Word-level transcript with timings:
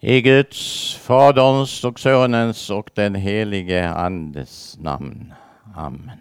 I 0.00 0.20
Guds, 0.20 0.94
Faderns 0.94 1.84
och 1.84 2.00
Sonens 2.00 2.70
och 2.70 2.90
den 2.94 3.14
helige 3.14 3.88
Andes 3.88 4.78
namn. 4.78 5.32
Amen. 5.74 6.20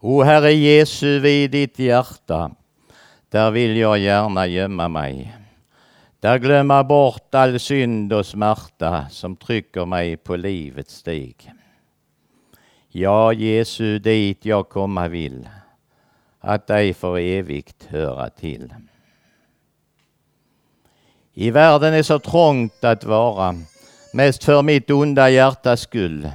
O 0.00 0.22
Herre 0.22 0.52
Jesu, 0.52 1.20
vid 1.20 1.50
ditt 1.50 1.78
hjärta, 1.78 2.50
där 3.28 3.50
vill 3.50 3.76
jag 3.76 3.98
gärna 3.98 4.46
gömma 4.46 4.88
mig. 4.88 5.36
Där 6.20 6.38
glömma 6.38 6.84
bort 6.84 7.34
all 7.34 7.60
synd 7.60 8.12
och 8.12 8.26
smärta 8.26 9.06
som 9.10 9.36
trycker 9.36 9.86
mig 9.86 10.16
på 10.16 10.36
livets 10.36 10.94
stig. 10.94 11.52
Ja, 12.88 13.32
Jesu, 13.32 13.98
dit 13.98 14.44
jag 14.44 14.68
komma 14.68 15.08
vill, 15.08 15.48
att 16.40 16.66
dig 16.66 16.94
för 16.94 17.18
evigt 17.18 17.84
höra 17.84 18.30
till. 18.30 18.74
I 21.36 21.50
världen 21.50 21.94
är 21.94 22.02
så 22.02 22.18
trångt 22.18 22.84
att 22.84 23.04
vara, 23.04 23.54
mest 24.12 24.44
för 24.44 24.62
mitt 24.62 24.90
onda 24.90 25.30
hjärtas 25.30 25.80
skull. 25.80 26.30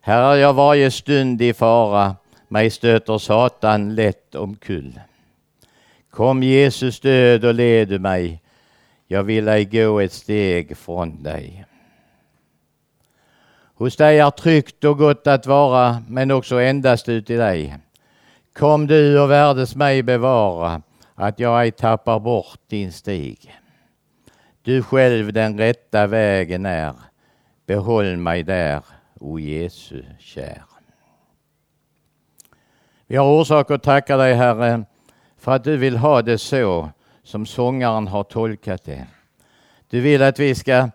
Här 0.00 0.32
är 0.32 0.36
jag 0.36 0.52
varje 0.52 0.90
stund 0.90 1.42
i 1.42 1.52
fara, 1.52 2.16
mig 2.48 2.70
stöter 2.70 3.18
Satan 3.18 3.94
lätt 3.94 4.34
omkull. 4.34 5.00
Kom 6.10 6.42
Jesus 6.42 7.00
död 7.00 7.44
och 7.44 7.54
led 7.54 7.88
du 7.88 7.98
mig, 7.98 8.42
jag 9.06 9.22
vill 9.22 9.48
ej 9.48 9.64
gå 9.64 10.00
ett 10.00 10.12
steg 10.12 10.76
från 10.76 11.22
dig. 11.22 11.64
Hos 13.74 13.96
dig 13.96 14.18
är 14.18 14.30
tryggt 14.30 14.84
och 14.84 14.98
gott 14.98 15.26
att 15.26 15.46
vara, 15.46 16.02
men 16.08 16.30
också 16.30 16.60
endast 16.60 17.08
ut 17.08 17.30
i 17.30 17.36
dig. 17.36 17.76
Kom 18.52 18.86
du 18.86 19.20
och 19.20 19.30
värdes 19.30 19.76
mig 19.76 20.02
bevara, 20.02 20.82
att 21.14 21.38
jag 21.38 21.62
ej 21.62 21.70
tappar 21.70 22.20
bort 22.20 22.60
din 22.68 22.92
stig. 22.92 23.59
Du 24.62 24.82
själv 24.82 25.32
den 25.32 25.58
rätta 25.58 26.06
vägen 26.06 26.66
är. 26.66 26.94
Behåll 27.66 28.16
mig 28.16 28.42
där, 28.42 28.84
o 29.20 29.38
Jesu 29.38 30.02
kär. 30.18 30.62
Vi 33.06 33.16
har 33.16 33.40
orsak 33.40 33.70
att 33.70 33.82
tacka 33.82 34.16
dig 34.16 34.34
Herre 34.34 34.84
för 35.38 35.52
att 35.52 35.64
du 35.64 35.76
vill 35.76 35.96
ha 35.96 36.22
det 36.22 36.38
så 36.38 36.90
som 37.22 37.46
sångaren 37.46 38.08
har 38.08 38.24
tolkat 38.24 38.84
det. 38.84 39.06
Du 39.88 40.00
vill 40.00 40.22
att 40.22 40.38
vi 40.38 40.54
ska 40.54 40.90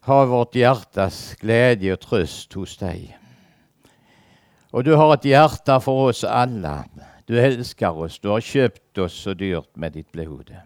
ha 0.00 0.24
vårt 0.24 0.54
hjärtas 0.54 1.34
glädje 1.34 1.92
och 1.92 2.00
tröst 2.00 2.52
hos 2.52 2.76
dig. 2.76 3.18
Och 4.70 4.84
du 4.84 4.94
har 4.94 5.14
ett 5.14 5.24
hjärta 5.24 5.80
för 5.80 5.92
oss 5.92 6.24
alla. 6.24 6.84
Du 7.24 7.40
älskar 7.40 7.90
oss, 7.90 8.18
du 8.18 8.28
har 8.28 8.40
köpt 8.40 8.98
oss 8.98 9.12
så 9.14 9.34
dyrt 9.34 9.76
med 9.76 9.92
ditt 9.92 10.12
blod. 10.12 10.56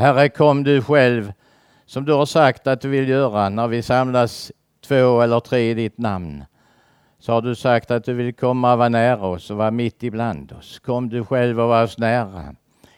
Herre, 0.00 0.28
kom 0.28 0.64
du 0.64 0.82
själv 0.82 1.32
som 1.86 2.04
du 2.04 2.12
har 2.12 2.26
sagt 2.26 2.66
att 2.66 2.80
du 2.80 2.88
vill 2.88 3.08
göra 3.08 3.48
när 3.48 3.68
vi 3.68 3.82
samlas 3.82 4.52
två 4.80 5.20
eller 5.20 5.40
tre 5.40 5.70
i 5.70 5.74
ditt 5.74 5.98
namn. 5.98 6.44
Så 7.18 7.32
har 7.32 7.42
du 7.42 7.54
sagt 7.54 7.90
att 7.90 8.04
du 8.04 8.12
vill 8.12 8.34
komma 8.34 8.72
och 8.72 8.78
vara 8.78 8.88
nära 8.88 9.26
oss 9.26 9.50
och 9.50 9.56
vara 9.56 9.70
mitt 9.70 10.02
ibland 10.02 10.52
oss. 10.52 10.78
Kom 10.78 11.08
du 11.08 11.24
själv 11.24 11.60
och 11.60 11.68
var 11.68 11.84
oss 11.84 11.98
nära. 11.98 12.54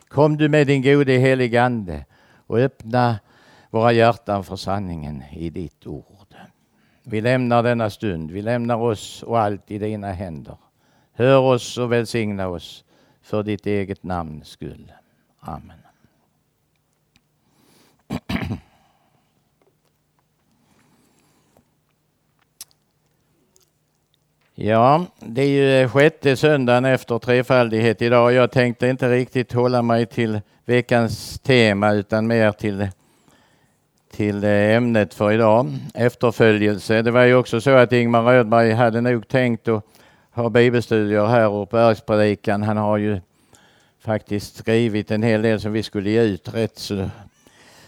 Kom 0.08 0.36
du 0.36 0.48
med 0.48 0.66
din 0.66 0.82
gode 0.82 1.12
helige 1.12 1.62
Ande 1.62 2.04
och 2.46 2.58
öppna 2.58 3.18
våra 3.70 3.92
hjärtan 3.92 4.44
för 4.44 4.56
sanningen 4.56 5.22
i 5.32 5.50
ditt 5.50 5.86
ord. 5.86 6.34
Vi 7.02 7.20
lämnar 7.20 7.62
denna 7.62 7.90
stund, 7.90 8.30
vi 8.30 8.42
lämnar 8.42 8.76
oss 8.76 9.22
och 9.22 9.38
allt 9.38 9.70
i 9.70 9.78
dina 9.78 10.12
händer. 10.12 10.56
Hör 11.12 11.38
oss 11.38 11.78
och 11.78 11.92
välsigna 11.92 12.48
oss 12.48 12.84
för 13.22 13.42
ditt 13.42 13.66
eget 13.66 14.02
namns 14.02 14.48
skull. 14.48 14.92
Amen. 15.40 15.81
Ja, 24.54 25.06
det 25.20 25.42
är 25.42 25.48
ju 25.48 25.82
eh, 25.82 25.90
sjätte 25.90 26.36
söndagen 26.36 26.84
efter 26.84 27.18
trefaldighet 27.18 28.02
idag. 28.02 28.32
Jag 28.32 28.50
tänkte 28.50 28.88
inte 28.88 29.08
riktigt 29.08 29.52
hålla 29.52 29.82
mig 29.82 30.06
till 30.06 30.40
veckans 30.64 31.38
tema 31.38 31.92
utan 31.92 32.26
mer 32.26 32.52
till, 32.52 32.88
till 34.16 34.44
eh, 34.44 34.50
ämnet 34.50 35.14
för 35.14 35.32
idag, 35.32 35.78
efterföljelse. 35.94 37.02
Det 37.02 37.10
var 37.10 37.22
ju 37.22 37.34
också 37.34 37.60
så 37.60 37.70
att 37.70 37.92
Ingmar 37.92 38.22
Rödberg 38.22 38.72
hade 38.72 39.00
nog 39.00 39.28
tänkt 39.28 39.68
att 39.68 39.84
ha 40.30 40.50
bibelstudier 40.50 41.26
här 41.26 41.48
och 41.48 41.70
på 41.70 41.76
Bergspredikan. 41.76 42.62
Han 42.62 42.76
har 42.76 42.98
ju 42.98 43.20
faktiskt 44.00 44.56
skrivit 44.56 45.10
en 45.10 45.22
hel 45.22 45.42
del 45.42 45.60
som 45.60 45.72
vi 45.72 45.82
skulle 45.82 46.10
ge 46.10 46.22
ut 46.22 46.54
rätt 46.54 46.78
så 46.78 47.10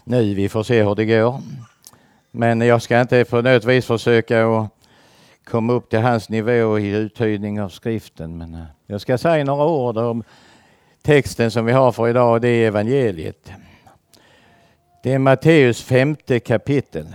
nu. 0.03 0.33
Vi 0.33 0.49
får 0.49 0.63
se 0.63 0.83
hur 0.83 0.95
det 0.95 1.05
går. 1.05 1.41
Men 2.31 2.61
jag 2.61 2.81
ska 2.81 3.01
inte 3.01 3.25
på 3.25 3.41
något 3.41 3.65
vis 3.65 3.85
försöka 3.85 4.47
att 4.47 4.74
komma 5.45 5.73
upp 5.73 5.89
till 5.89 5.99
hans 5.99 6.29
nivå 6.29 6.79
i 6.79 6.89
uttydning 6.89 7.61
av 7.61 7.69
skriften. 7.69 8.37
Men 8.37 8.53
eh, 8.53 8.63
jag 8.87 9.01
ska 9.01 9.17
säga 9.17 9.43
några 9.43 9.65
ord 9.65 9.97
om 9.97 10.23
texten 11.01 11.51
som 11.51 11.65
vi 11.65 11.71
har 11.71 11.91
för 11.91 12.09
idag. 12.09 12.41
Det 12.41 12.47
är 12.47 12.67
evangeliet. 12.67 13.51
Det 15.03 15.13
är 15.13 15.19
Matteus 15.19 15.83
femte 15.83 16.39
kapitel. 16.39 17.05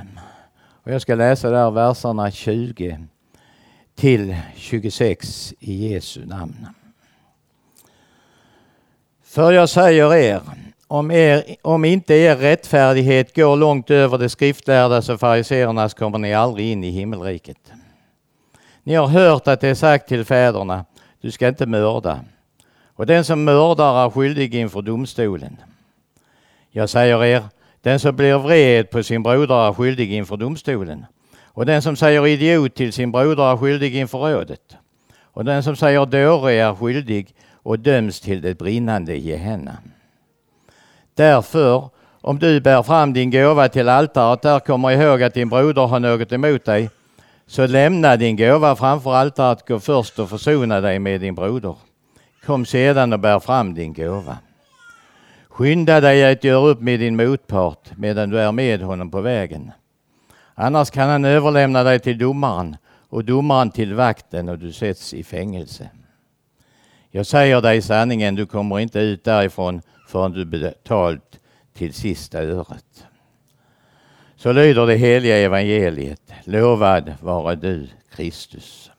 Och 0.83 0.93
jag 0.93 1.03
ska 1.03 1.15
läsa 1.15 1.51
där 1.51 1.71
verserna 1.71 2.31
20 2.31 2.99
till 3.95 4.37
26 4.57 5.55
i 5.59 5.89
Jesu 5.89 6.27
namn. 6.27 6.67
För 9.25 9.53
jag 9.53 9.69
säger 9.69 10.15
er, 10.15 10.41
om, 10.87 11.11
er, 11.11 11.57
om 11.63 11.85
inte 11.85 12.15
er 12.15 12.37
rättfärdighet 12.37 13.37
går 13.37 13.57
långt 13.57 13.91
över 13.91 14.19
det 14.19 14.29
skriftlärda 14.29 15.13
och 15.13 15.21
fariseernas 15.21 15.95
kommer 15.95 16.19
ni 16.19 16.35
aldrig 16.35 16.73
in 16.73 16.85
i 16.85 16.91
himmelriket. 16.91 17.73
Ni 18.83 18.95
har 18.95 19.07
hört 19.07 19.49
att 19.49 19.61
det 19.61 19.69
är 19.69 19.75
sagt 19.75 20.09
till 20.09 20.25
fäderna, 20.25 20.85
du 21.21 21.31
ska 21.31 21.49
inte 21.49 21.67
mörda. 21.67 22.21
Och 22.95 23.07
den 23.07 23.25
som 23.25 23.45
mördar 23.45 24.07
är 24.07 24.11
skyldig 24.11 24.55
inför 24.55 24.83
domstolen. 24.83 25.57
Jag 26.71 26.89
säger 26.89 27.25
er, 27.25 27.43
den 27.83 28.01
som 28.01 28.17
blir 28.17 28.39
vred 28.39 28.91
på 28.91 29.03
sin 29.03 29.23
broder 29.23 29.69
är 29.69 29.73
skyldig 29.73 30.13
inför 30.13 30.37
domstolen. 30.37 31.07
Och 31.43 31.67
den 31.67 31.83
som 31.83 31.97
säger 31.97 32.27
idiot 32.27 32.75
till 32.75 32.93
sin 32.93 33.13
broder 33.13 33.53
är 33.53 33.57
skyldig 33.57 33.97
inför 33.97 34.19
rådet. 34.19 34.77
Och 35.23 35.45
den 35.45 35.63
som 35.63 35.77
säger 35.77 36.07
dåre 36.07 36.53
är 36.53 36.75
skyldig 36.75 37.35
och 37.63 37.79
döms 37.79 38.21
till 38.21 38.41
det 38.41 38.59
brinnande 38.59 39.17
Gehenna. 39.17 39.77
Därför, 41.15 41.89
om 42.21 42.39
du 42.39 42.61
bär 42.61 42.83
fram 42.83 43.13
din 43.13 43.31
gåva 43.31 43.69
till 43.69 43.89
altaret, 43.89 44.43
där 44.43 44.61
kommer 44.61 44.91
ihåg 44.91 45.23
att 45.23 45.35
din 45.35 45.49
broder 45.49 45.87
har 45.87 46.01
något 46.01 46.33
emot 46.33 46.65
dig 46.65 46.91
så 47.51 47.67
lämna 47.67 48.17
din 48.17 48.37
gåva 48.37 48.77
framför 48.77 49.15
altaret, 49.15 49.69
gå 49.69 49.81
först 49.81 50.19
och 50.19 50.31
försona 50.31 50.81
dig 50.81 50.99
med 50.99 51.21
din 51.21 51.35
broder. 51.35 51.77
Kom 52.47 52.67
sedan 52.67 53.13
och 53.13 53.21
bär 53.21 53.41
fram 53.41 53.75
din 53.75 53.93
gåva. 53.93 54.39
Skynda 55.49 56.01
dig 56.01 56.33
att 56.33 56.45
göra 56.45 56.67
upp 56.67 56.81
med 56.81 57.01
din 57.01 57.17
motpart 57.17 57.91
medan 57.97 58.31
du 58.31 58.41
är 58.41 58.53
med 58.53 58.83
honom 58.83 59.11
på 59.11 59.21
vägen. 59.21 59.73
Annars 60.55 60.91
kan 60.91 61.09
han 61.09 61.25
överlämna 61.25 61.83
dig 61.83 61.99
till 61.99 62.19
domaren 62.19 62.77
och 63.09 63.25
domaren 63.25 63.71
till 63.71 63.95
vakten 63.95 64.49
och 64.49 64.59
du 64.59 64.73
sätts 64.73 65.15
i 65.15 65.25
fängelse. 65.25 65.91
Jag 67.11 67.27
säger 67.27 67.61
dig 67.61 67.83
sanningen, 67.83 68.35
du 68.35 68.47
kommer 68.47 68.79
inte 68.79 68.99
ut 68.99 69.25
därifrån 69.25 69.83
förrän 70.09 70.33
du 70.33 70.45
betalt 70.45 71.41
till 71.75 71.95
sista 71.95 72.43
öret. 72.43 73.07
Så 74.41 74.53
lyder 74.53 74.87
det 74.87 74.97
heliga 74.97 75.37
evangeliet. 75.37 76.33
Lovad 76.45 77.15
vare 77.21 77.57
du, 77.57 77.89
Kristus. 78.11 78.91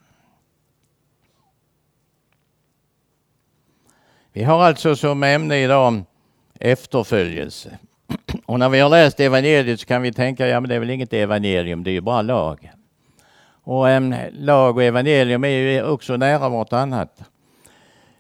Vi 4.33 4.43
har 4.43 4.63
alltså 4.63 4.95
som 4.95 5.23
ämne 5.23 5.63
idag 5.63 6.03
efterföljelse. 6.59 7.77
Och 8.45 8.59
när 8.59 8.69
vi 8.69 8.79
har 8.79 8.89
läst 8.89 9.19
evangeliet 9.19 9.79
så 9.79 9.85
kan 9.85 10.01
vi 10.01 10.13
tänka, 10.13 10.47
ja 10.47 10.59
men 10.59 10.69
det 10.69 10.75
är 10.75 10.79
väl 10.79 10.89
inget 10.89 11.13
evangelium, 11.13 11.83
det 11.83 11.91
är 11.91 11.93
ju 11.93 12.01
bara 12.01 12.21
lag. 12.21 12.71
Och 13.63 13.89
äm, 13.89 14.15
lag 14.31 14.77
och 14.77 14.83
evangelium 14.83 15.43
är 15.43 15.49
ju 15.49 15.83
också 15.83 16.17
nära 16.17 16.49
vartannat. 16.49 17.23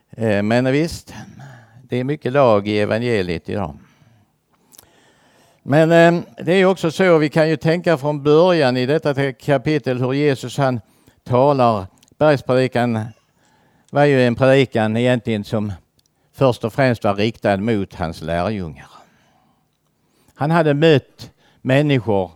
Äh, 0.09 0.27
eh, 0.27 0.43
men 0.43 0.71
visst, 0.71 1.13
det 1.83 1.97
är 1.97 2.03
mycket 2.03 2.33
lag 2.33 2.67
i 2.67 2.79
evangeliet 2.79 3.49
idag. 3.49 3.77
Men 5.63 5.91
eh, 5.91 6.23
det 6.37 6.53
är 6.53 6.65
också 6.65 6.91
så, 6.91 7.17
vi 7.17 7.29
kan 7.29 7.49
ju 7.49 7.57
tänka 7.57 7.97
från 7.97 8.23
början 8.23 8.77
i 8.77 8.85
detta 8.85 9.33
kapitel 9.33 10.01
hur 10.01 10.13
Jesus 10.13 10.57
han 10.57 10.79
talar. 11.23 11.85
Bergspredikan 12.17 12.99
var 13.91 14.05
ju 14.05 14.27
en 14.27 14.35
predikan 14.35 14.97
egentligen 14.97 15.43
som 15.43 15.73
först 16.33 16.63
och 16.63 16.73
främst 16.73 17.03
var 17.03 17.15
riktad 17.15 17.57
mot 17.57 17.93
hans 17.93 18.21
lärjungar. 18.21 18.87
Han 20.35 20.51
hade 20.51 20.73
mött 20.73 21.31
människor 21.61 22.31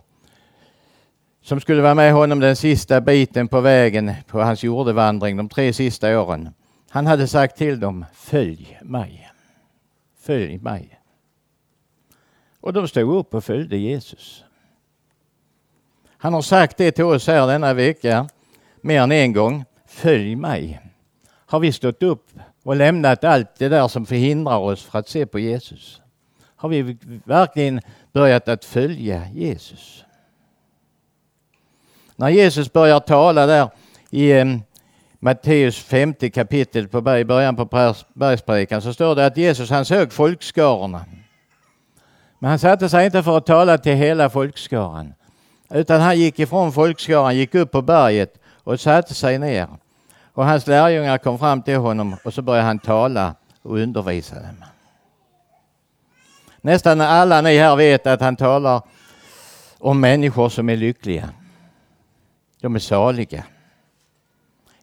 som 1.42 1.60
skulle 1.60 1.82
vara 1.82 1.94
med 1.94 2.12
honom 2.12 2.40
den 2.40 2.56
sista 2.56 3.00
biten 3.00 3.48
på 3.48 3.60
vägen 3.60 4.12
på 4.26 4.40
hans 4.40 4.62
jordevandring 4.62 5.36
de 5.36 5.48
tre 5.48 5.72
sista 5.72 6.20
åren. 6.20 6.48
Han 6.90 7.06
hade 7.06 7.28
sagt 7.28 7.56
till 7.56 7.80
dem, 7.80 8.04
följ 8.14 8.78
mig. 8.82 9.30
Följ 10.20 10.58
mig. 10.58 10.95
Och 12.60 12.72
de 12.72 12.88
stod 12.88 13.16
upp 13.16 13.34
och 13.34 13.44
följde 13.44 13.76
Jesus. 13.76 14.44
Han 16.18 16.34
har 16.34 16.42
sagt 16.42 16.76
det 16.76 16.92
till 16.92 17.04
oss 17.04 17.26
här 17.26 17.46
denna 17.46 17.74
vecka 17.74 18.28
mer 18.80 19.00
än 19.00 19.12
en 19.12 19.32
gång. 19.32 19.64
Följ 19.86 20.36
mig. 20.36 20.80
Har 21.46 21.60
vi 21.60 21.72
stått 21.72 22.02
upp 22.02 22.26
och 22.62 22.76
lämnat 22.76 23.24
allt 23.24 23.58
det 23.58 23.68
där 23.68 23.88
som 23.88 24.06
förhindrar 24.06 24.58
oss 24.58 24.84
för 24.84 24.98
att 24.98 25.08
se 25.08 25.26
på 25.26 25.38
Jesus? 25.38 26.00
Har 26.56 26.68
vi 26.68 26.96
verkligen 27.24 27.80
börjat 28.12 28.48
att 28.48 28.64
följa 28.64 29.28
Jesus? 29.34 30.04
När 32.16 32.28
Jesus 32.28 32.72
börjar 32.72 33.00
tala 33.00 33.46
där 33.46 33.68
i 34.10 34.30
eh, 34.30 34.44
Matteus 35.18 35.78
femte 35.78 36.30
kapitel 36.30 36.88
på 36.88 37.00
början 37.00 37.56
på 37.56 37.94
bergspredikan 38.14 38.82
så 38.82 38.94
står 38.94 39.14
det 39.14 39.26
att 39.26 39.36
Jesus 39.36 39.70
han 39.70 39.84
såg 39.84 40.12
folkskarorna. 40.12 41.04
Men 42.38 42.50
han 42.50 42.58
satte 42.58 42.88
sig 42.88 43.06
inte 43.06 43.22
för 43.22 43.36
att 43.36 43.46
tala 43.46 43.78
till 43.78 43.94
hela 43.94 44.30
folkskaran. 44.30 45.14
Utan 45.70 46.00
han 46.00 46.18
gick 46.18 46.38
ifrån 46.38 46.72
folkskaran, 46.72 47.36
gick 47.36 47.54
upp 47.54 47.70
på 47.70 47.82
berget 47.82 48.38
och 48.64 48.80
satte 48.80 49.14
sig 49.14 49.38
ner. 49.38 49.68
Och 50.32 50.44
hans 50.44 50.66
lärjungar 50.66 51.18
kom 51.18 51.38
fram 51.38 51.62
till 51.62 51.76
honom 51.76 52.16
och 52.24 52.34
så 52.34 52.42
började 52.42 52.66
han 52.66 52.78
tala 52.78 53.34
och 53.62 53.78
undervisa 53.78 54.34
dem. 54.34 54.64
Nästan 56.60 57.00
alla 57.00 57.40
ni 57.40 57.58
här 57.58 57.76
vet 57.76 58.06
att 58.06 58.20
han 58.20 58.36
talar 58.36 58.82
om 59.78 60.00
människor 60.00 60.48
som 60.48 60.68
är 60.68 60.76
lyckliga. 60.76 61.28
De 62.60 62.74
är 62.74 62.78
saliga. 62.78 63.44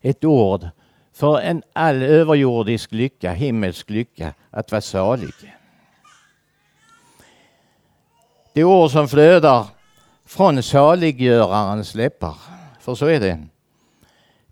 Ett 0.01 0.23
ord 0.23 0.69
för 1.13 1.39
en 1.39 1.63
all 1.73 2.03
överjordisk 2.03 2.91
lycka, 2.91 3.31
himmelsk 3.31 3.89
lycka, 3.89 4.33
att 4.51 4.71
vara 4.71 4.81
salig. 4.81 5.33
Det 8.53 8.63
ord 8.63 8.91
som 8.91 9.07
flödar 9.07 9.65
från 10.25 10.63
saliggörarens 10.63 11.95
läppar. 11.95 12.35
För 12.79 12.95
så 12.95 13.05
är 13.05 13.19
det. 13.19 13.39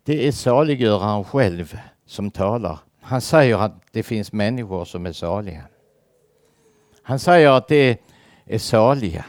Det 0.03 0.27
är 0.27 0.31
saliggöraren 0.31 1.23
själv 1.23 1.79
som 2.05 2.31
talar. 2.31 2.79
Han 3.01 3.21
säger 3.21 3.57
att 3.57 3.73
det 3.91 4.03
finns 4.03 4.31
människor 4.31 4.85
som 4.85 5.05
är 5.05 5.11
saliga. 5.11 5.63
Han 7.03 7.19
säger 7.19 7.49
att 7.49 7.67
det 7.67 8.01
är 8.45 8.59
saliga. 8.59 9.25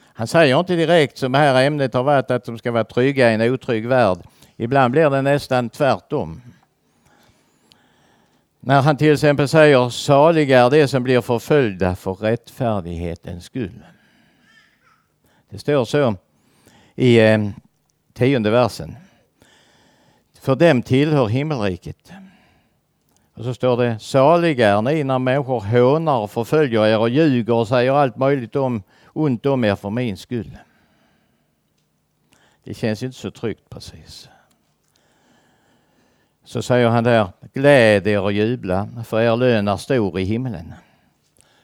Han 0.00 0.26
säger 0.26 0.60
inte 0.60 0.76
direkt 0.76 1.18
som 1.18 1.32
det 1.32 1.38
här 1.38 1.66
ämnet 1.66 1.94
har 1.94 2.02
varit 2.02 2.30
att 2.30 2.44
de 2.44 2.58
ska 2.58 2.72
vara 2.72 2.84
trygga 2.84 3.30
i 3.30 3.34
en 3.34 3.40
otrygg 3.40 3.88
värld. 3.88 4.18
Ibland 4.56 4.92
blir 4.92 5.10
det 5.10 5.22
nästan 5.22 5.70
tvärtom. 5.70 6.40
När 8.66 8.82
han 8.82 8.96
till 8.96 9.12
exempel 9.12 9.48
säger 9.48 9.88
saliga 9.88 10.60
är 10.60 10.70
de 10.70 10.88
som 10.88 11.02
blir 11.02 11.20
förföljda 11.20 11.96
för 11.96 12.14
rättfärdighetens 12.14 13.44
skull. 13.44 13.84
Det 15.50 15.58
står 15.58 15.84
så 15.84 16.14
i 16.94 17.18
eh, 17.18 17.48
tionde 18.12 18.50
versen. 18.50 18.96
För 20.40 20.56
dem 20.56 20.82
tillhör 20.82 21.26
himmelriket. 21.26 22.12
Och 23.34 23.44
så 23.44 23.54
står 23.54 23.76
det 23.76 23.98
saliga 23.98 24.68
är 24.68 24.82
ni 24.82 25.04
när 25.04 25.18
människor 25.18 25.60
hånar 25.60 26.18
och 26.18 26.30
förföljer 26.30 26.86
er 26.86 26.98
och 26.98 27.08
ljuger 27.08 27.54
och 27.54 27.68
säger 27.68 27.92
allt 27.92 28.16
möjligt 28.16 28.56
om, 28.56 28.82
ont 29.12 29.46
om 29.46 29.64
er 29.64 29.76
för 29.76 29.90
min 29.90 30.16
skull. 30.16 30.58
Det 32.64 32.74
känns 32.74 33.02
inte 33.02 33.16
så 33.16 33.30
tryggt 33.30 33.70
precis. 33.70 34.28
Så 36.44 36.62
säger 36.62 36.88
han 36.88 37.04
där, 37.04 37.28
gläd 37.52 38.06
er 38.06 38.20
och 38.20 38.32
jubla, 38.32 38.88
för 39.06 39.20
er 39.20 39.36
lön 39.36 39.68
är 39.68 39.76
stor 39.76 40.18
i 40.18 40.24
himlen. 40.24 40.74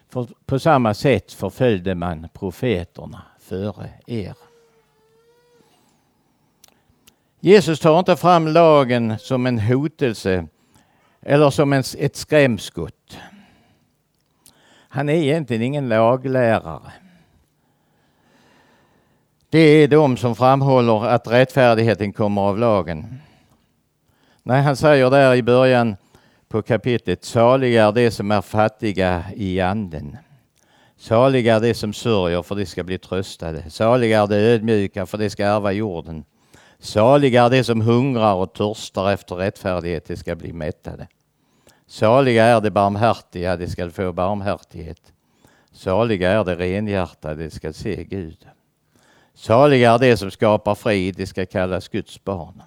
För 0.08 0.26
på 0.46 0.58
samma 0.58 0.94
sätt 0.94 1.32
förföljde 1.32 1.94
man 1.94 2.28
profeterna 2.32 3.22
före 3.38 3.90
er. 4.06 4.34
Jesus 7.40 7.80
tar 7.80 7.98
inte 7.98 8.16
fram 8.16 8.48
lagen 8.48 9.18
som 9.18 9.46
en 9.46 9.58
hotelse 9.58 10.46
eller 11.22 11.50
som 11.50 11.72
en, 11.72 11.82
ett 11.98 12.16
skrämskott. 12.16 13.18
Han 14.88 15.08
är 15.08 15.14
egentligen 15.14 15.62
ingen 15.62 15.88
laglärare. 15.88 16.92
Det 19.50 19.58
är 19.58 19.88
de 19.88 20.16
som 20.16 20.36
framhåller 20.36 21.04
att 21.06 21.28
rättfärdigheten 21.28 22.12
kommer 22.12 22.42
av 22.42 22.58
lagen. 22.58 23.20
Nej, 24.42 24.62
han 24.62 24.76
säger 24.76 25.10
där 25.10 25.34
i 25.34 25.42
början 25.42 25.96
på 26.48 26.62
kapitlet, 26.62 27.24
saliga 27.24 27.86
är 27.86 27.92
de 27.92 28.10
som 28.10 28.30
är 28.30 28.40
fattiga 28.40 29.24
i 29.36 29.60
anden. 29.60 30.16
Saliga 30.96 31.56
är 31.56 31.60
de 31.60 31.74
som 31.74 31.92
sörjer 31.92 32.42
för 32.42 32.54
de 32.54 32.66
ska 32.66 32.84
bli 32.84 32.98
tröstade. 32.98 33.70
Saliga 33.70 34.22
är 34.22 34.26
de 34.26 34.34
ödmjuka 34.36 35.06
för 35.06 35.18
de 35.18 35.30
ska 35.30 35.44
ärva 35.44 35.72
jorden. 35.72 36.24
Saliga 36.78 37.44
är 37.44 37.50
de 37.50 37.64
som 37.64 37.80
hungrar 37.80 38.34
och 38.34 38.52
törstar 38.52 39.10
efter 39.10 39.34
rättfärdighet, 39.34 40.08
de 40.08 40.16
ska 40.16 40.36
bli 40.36 40.52
mättade. 40.52 41.06
Saliga 41.86 42.44
är 42.44 42.60
de 42.60 42.70
barmhärtiga, 42.70 43.56
de 43.56 43.66
ska 43.66 43.90
få 43.90 44.12
barmhärtighet. 44.12 45.12
Saliga 45.72 46.30
är 46.30 46.44
de 46.44 46.54
renhjärtade, 46.54 47.44
de 47.44 47.50
ska 47.50 47.72
se 47.72 48.04
Gud. 48.04 48.46
Saliga 49.34 49.92
är 49.92 49.98
de 49.98 50.16
som 50.16 50.30
skapar 50.30 50.74
frid, 50.74 51.16
de 51.16 51.26
ska 51.26 51.46
kallas 51.46 51.88
Guds 51.88 52.24
barn. 52.24 52.62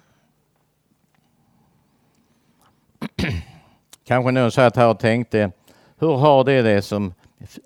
Kanske 4.04 4.30
någon 4.32 4.52
satt 4.52 4.76
här 4.76 4.88
och 4.88 4.98
tänkte, 4.98 5.50
hur 5.98 6.16
har 6.16 6.44
det 6.44 6.62
det 6.62 6.82
som 6.82 7.14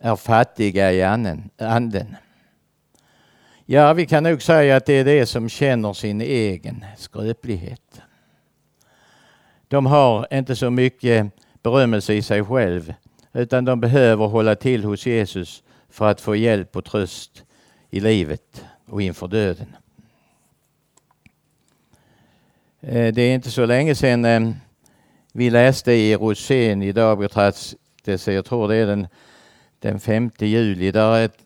är 0.00 0.16
fattiga 0.16 0.92
i 0.92 1.02
anden? 1.02 1.50
Ja, 3.66 3.92
vi 3.92 4.06
kan 4.06 4.22
nog 4.22 4.42
säga 4.42 4.76
att 4.76 4.86
det 4.86 4.92
är 4.92 5.04
det 5.04 5.26
som 5.26 5.48
känner 5.48 5.92
sin 5.92 6.20
egen 6.20 6.84
skröplighet. 6.96 8.00
De 9.68 9.86
har 9.86 10.26
inte 10.30 10.56
så 10.56 10.70
mycket 10.70 11.32
berömmelse 11.62 12.14
i 12.14 12.22
sig 12.22 12.44
själv, 12.44 12.94
utan 13.32 13.64
de 13.64 13.80
behöver 13.80 14.26
hålla 14.26 14.54
till 14.54 14.84
hos 14.84 15.06
Jesus 15.06 15.62
för 15.88 16.10
att 16.10 16.20
få 16.20 16.36
hjälp 16.36 16.76
och 16.76 16.84
tröst 16.84 17.44
i 17.90 18.00
livet 18.00 18.64
och 18.86 19.02
inför 19.02 19.28
döden. 19.28 19.76
Eh, 22.80 23.14
det 23.14 23.22
är 23.22 23.34
inte 23.34 23.50
så 23.50 23.66
länge 23.66 23.94
sedan 23.94 24.24
eh, 24.24 24.52
vi 25.38 25.50
läste 25.50 25.92
i 25.92 26.16
Rosén 26.16 26.82
i 26.82 26.92
Dagbladet, 26.92 27.74
jag 28.26 28.44
tror 28.44 28.68
det 28.68 28.76
är 28.76 28.86
den, 28.86 29.06
den 29.78 30.00
5 30.00 30.30
juli, 30.38 30.90
där 30.90 31.24
ett, 31.24 31.38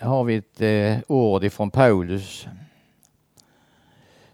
har 0.00 0.24
vi 0.24 0.36
ett 0.36 0.60
eh, 0.60 0.98
ord 1.08 1.44
ifrån 1.44 1.70
Paulus. 1.70 2.46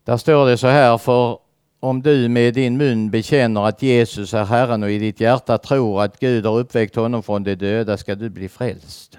Där 0.05 0.17
står 0.17 0.47
det 0.47 0.59
så 0.59 0.67
här, 0.67 0.99
för 0.99 1.39
om 1.81 2.03
du 2.03 2.29
med 2.29 2.55
din 2.55 2.77
mun 2.77 3.11
bekänner 3.11 3.67
att 3.67 3.83
Jesus 3.83 4.35
är 4.35 4.45
Herren 4.45 4.83
och 4.83 4.91
i 4.91 4.99
ditt 4.99 5.21
hjärta 5.21 5.59
tror 5.59 6.03
att 6.03 6.21
Gud 6.21 6.47
har 6.47 6.59
uppväckt 6.59 6.97
honom 6.97 7.23
från 7.23 7.45
de 7.45 7.55
döda 7.55 7.97
ska 7.97 8.15
du 8.15 8.31
bli 8.31 8.49
frälst. 8.49 9.19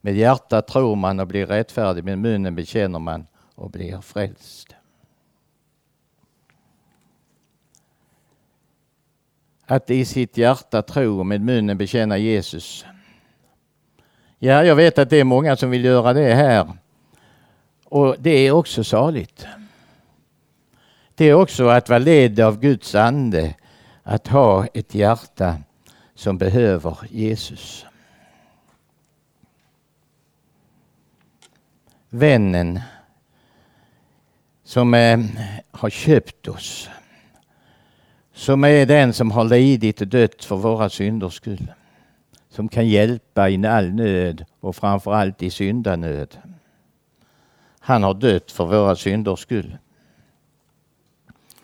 Med 0.00 0.16
hjärtat 0.16 0.66
tror 0.66 0.96
man 0.96 1.20
och 1.20 1.26
blir 1.26 1.46
rättfärdig, 1.46 2.04
med 2.04 2.18
munnen 2.18 2.54
bekänner 2.54 2.98
man 2.98 3.26
och 3.54 3.70
blir 3.70 4.00
frälst. 4.00 4.74
Att 9.70 9.90
i 9.90 10.04
sitt 10.04 10.36
hjärta 10.36 10.82
tro 10.82 11.18
och 11.18 11.26
med 11.26 11.40
munnen 11.40 11.78
bekänna 11.78 12.18
Jesus. 12.18 12.84
Ja, 14.38 14.64
jag 14.64 14.76
vet 14.76 14.98
att 14.98 15.10
det 15.10 15.16
är 15.16 15.24
många 15.24 15.56
som 15.56 15.70
vill 15.70 15.84
göra 15.84 16.12
det 16.12 16.34
här. 16.34 16.72
Och 17.84 18.16
det 18.18 18.30
är 18.30 18.50
också 18.50 18.84
saligt. 18.84 19.46
Det 21.14 21.24
är 21.24 21.34
också 21.34 21.68
att 21.68 21.88
vara 21.88 21.98
ledd 21.98 22.40
av 22.40 22.60
Guds 22.60 22.94
ande, 22.94 23.54
att 24.02 24.26
ha 24.26 24.66
ett 24.66 24.94
hjärta 24.94 25.56
som 26.14 26.38
behöver 26.38 26.98
Jesus. 27.10 27.86
Vännen 32.08 32.80
som 34.64 34.94
eh, 34.94 35.20
har 35.70 35.90
köpt 35.90 36.48
oss, 36.48 36.88
som 38.40 38.64
är 38.64 38.86
den 38.86 39.12
som 39.12 39.30
har 39.30 39.44
lidit 39.44 40.00
och 40.00 40.06
dött 40.06 40.44
för 40.44 40.56
våra 40.56 40.90
synders 40.90 41.34
skull, 41.34 41.72
som 42.48 42.68
kan 42.68 42.88
hjälpa 42.88 43.48
i 43.48 43.66
all 43.66 43.90
nöd 43.94 44.44
och 44.60 44.76
framförallt 44.76 45.42
i 45.42 45.50
syndanöd. 45.50 46.38
Han 47.80 48.02
har 48.02 48.14
dött 48.14 48.52
för 48.52 48.64
våra 48.64 48.96
synders 48.96 49.38
skull. 49.38 49.76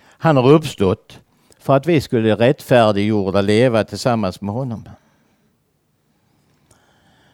Han 0.02 0.36
har 0.36 0.50
uppstått 0.50 1.20
för 1.58 1.76
att 1.76 1.86
vi 1.86 2.00
skulle 2.00 2.34
rättfärdiggjorda 2.34 3.40
leva 3.40 3.84
tillsammans 3.84 4.40
med 4.40 4.54
honom. 4.54 4.88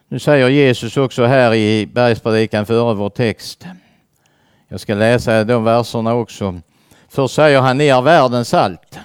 Nu 0.07 0.19
säger 0.19 0.49
Jesus 0.49 0.97
också 0.97 1.25
här 1.25 1.53
i 1.53 1.85
bergspredikan 1.85 2.65
före 2.65 2.93
vår 2.93 3.09
text. 3.09 3.65
Jag 4.67 4.79
ska 4.79 4.95
läsa 4.95 5.43
de 5.43 5.63
verserna 5.63 6.13
också. 6.13 6.61
Först 7.09 7.35
säger 7.35 7.61
han, 7.61 7.77
ni 7.77 7.87
är 7.87 8.01
världens 8.01 8.49
salt. 8.49 8.99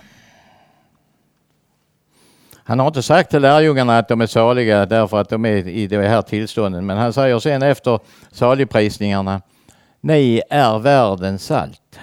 Han 2.68 2.78
har 2.78 2.86
inte 2.86 3.02
sagt 3.02 3.30
till 3.30 3.42
lärjungarna 3.42 3.98
att 3.98 4.08
de 4.08 4.20
är 4.20 4.26
saliga 4.26 4.86
därför 4.86 5.20
att 5.20 5.28
de 5.28 5.44
är 5.44 5.68
i 5.68 5.86
det 5.86 6.08
här 6.08 6.22
tillståndet, 6.22 6.84
men 6.84 6.96
han 6.96 7.12
säger 7.12 7.38
sen 7.38 7.62
efter 7.62 8.00
saligprisningarna, 8.32 9.40
ni 10.00 10.42
är 10.50 10.78
världens 10.78 11.44
salt. 11.44 11.98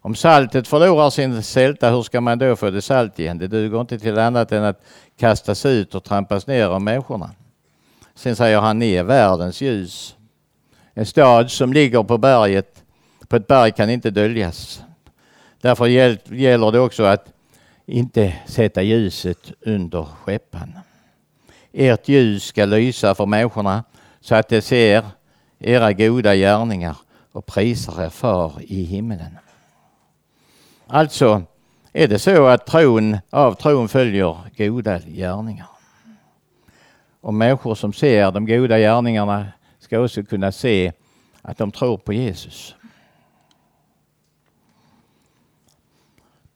Om 0.00 0.14
saltet 0.14 0.68
förlorar 0.68 1.10
sin 1.10 1.42
sälta, 1.42 1.90
hur 1.90 2.02
ska 2.02 2.20
man 2.20 2.38
då 2.38 2.56
få 2.56 2.70
det 2.70 2.82
salt 2.82 3.18
igen? 3.18 3.38
Det 3.38 3.46
duger 3.46 3.80
inte 3.80 3.98
till 3.98 4.18
annat 4.18 4.52
än 4.52 4.64
att 4.64 4.80
kastas 5.18 5.66
ut 5.66 5.94
och 5.94 6.04
trampas 6.04 6.46
ner 6.46 6.66
av 6.66 6.82
människorna. 6.82 7.30
Sen 8.14 8.36
säger 8.36 8.60
han, 8.60 8.78
ni 8.78 8.94
är 8.94 9.02
världens 9.02 9.60
ljus. 9.60 10.16
En 10.94 11.06
stad 11.06 11.50
som 11.50 11.72
ligger 11.72 12.02
på 12.02 12.18
berget, 12.18 12.82
på 13.28 13.36
ett 13.36 13.46
berg 13.46 13.72
kan 13.72 13.90
inte 13.90 14.10
döljas. 14.10 14.82
Därför 15.60 15.86
gäller 15.86 16.72
det 16.72 16.80
också 16.80 17.02
att 17.02 17.33
inte 17.86 18.34
sätta 18.46 18.82
ljuset 18.82 19.52
under 19.60 20.04
skeppan. 20.04 20.78
Ert 21.72 22.08
ljus 22.08 22.44
ska 22.44 22.64
lysa 22.64 23.14
för 23.14 23.26
människorna 23.26 23.84
så 24.20 24.34
att 24.34 24.48
de 24.48 24.62
ser 24.62 25.04
era 25.58 25.92
goda 25.92 26.34
gärningar 26.34 26.96
och 27.32 27.46
prisar 27.46 28.02
er 28.04 28.08
far 28.08 28.52
i 28.60 28.82
himmelen. 28.82 29.38
Alltså 30.86 31.42
är 31.92 32.08
det 32.08 32.18
så 32.18 32.46
att 32.46 32.66
tron, 32.66 33.18
av 33.30 33.54
tron 33.54 33.88
följer 33.88 34.36
goda 34.56 34.98
gärningar. 34.98 35.66
Och 37.20 37.34
människor 37.34 37.74
som 37.74 37.92
ser 37.92 38.30
de 38.30 38.46
goda 38.46 38.78
gärningarna 38.78 39.46
ska 39.78 40.00
också 40.00 40.22
kunna 40.22 40.52
se 40.52 40.92
att 41.42 41.58
de 41.58 41.72
tror 41.72 41.96
på 41.98 42.12
Jesus. 42.12 42.74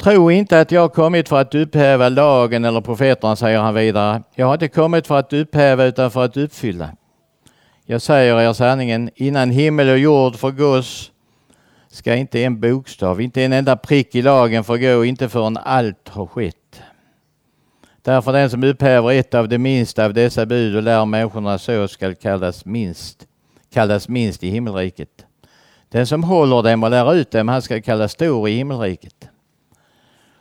Tro 0.02 0.30
inte 0.30 0.60
att 0.60 0.72
jag 0.72 0.80
har 0.80 0.88
kommit 0.88 1.28
för 1.28 1.40
att 1.40 1.54
upphäva 1.54 2.08
lagen 2.08 2.64
eller 2.64 2.80
profeterna, 2.80 3.36
säger 3.36 3.58
han 3.58 3.74
vidare. 3.74 4.22
Jag 4.34 4.46
har 4.46 4.54
inte 4.54 4.68
kommit 4.68 5.06
för 5.06 5.18
att 5.18 5.32
upphäva 5.32 5.84
utan 5.84 6.10
för 6.10 6.24
att 6.24 6.36
uppfylla. 6.36 6.90
Jag 7.86 8.02
säger 8.02 8.40
er 8.40 8.52
sanningen, 8.52 9.10
innan 9.14 9.50
himmel 9.50 9.88
och 9.88 9.98
jord 9.98 10.36
förgås 10.36 11.12
ska 11.88 12.14
inte 12.14 12.44
en 12.44 12.60
bokstav, 12.60 13.20
inte 13.20 13.42
en 13.42 13.52
enda 13.52 13.76
prick 13.76 14.14
i 14.14 14.22
lagen 14.22 14.64
förgå, 14.64 15.04
inte 15.04 15.28
förrän 15.28 15.56
allt 15.56 16.08
har 16.08 16.26
skett. 16.26 16.82
Därför 18.02 18.32
den 18.32 18.50
som 18.50 18.64
upphäver 18.64 19.12
ett 19.12 19.34
av 19.34 19.48
de 19.48 19.58
minsta 19.58 20.04
av 20.04 20.14
dessa 20.14 20.46
bud 20.46 20.76
och 20.76 20.82
lär 20.82 21.04
människorna 21.04 21.58
så 21.58 21.88
skall 21.88 22.14
kallas 22.14 22.64
minst, 22.64 23.26
kallas 23.72 24.08
minst 24.08 24.44
i 24.44 24.50
himmelriket. 24.50 25.24
Den 25.88 26.06
som 26.06 26.24
håller 26.24 26.62
dem 26.62 26.82
och 26.82 26.90
lär 26.90 27.14
ut 27.14 27.30
dem, 27.30 27.48
han 27.48 27.62
ska 27.62 27.82
kallas 27.82 28.12
stor 28.12 28.48
i 28.48 28.56
himmelriket. 28.56 29.28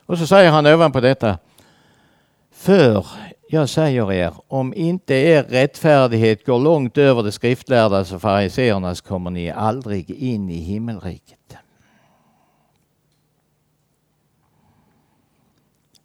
Och 0.08 0.18
så 0.18 0.26
säger 0.26 0.50
han 0.50 0.66
ovanpå 0.66 1.00
detta. 1.00 1.38
För 2.52 3.06
jag 3.48 3.68
säger 3.68 4.12
er, 4.12 4.32
om 4.48 4.74
inte 4.74 5.14
er 5.14 5.42
rättfärdighet 5.42 6.46
går 6.46 6.58
långt 6.58 6.98
över 6.98 7.22
de 7.22 7.32
skriftlärdas 7.32 8.12
och 8.12 8.22
fariseernas 8.22 9.00
kommer 9.00 9.30
ni 9.30 9.50
aldrig 9.50 10.10
in 10.10 10.50
i 10.50 10.56
himmelriket. 10.56 11.56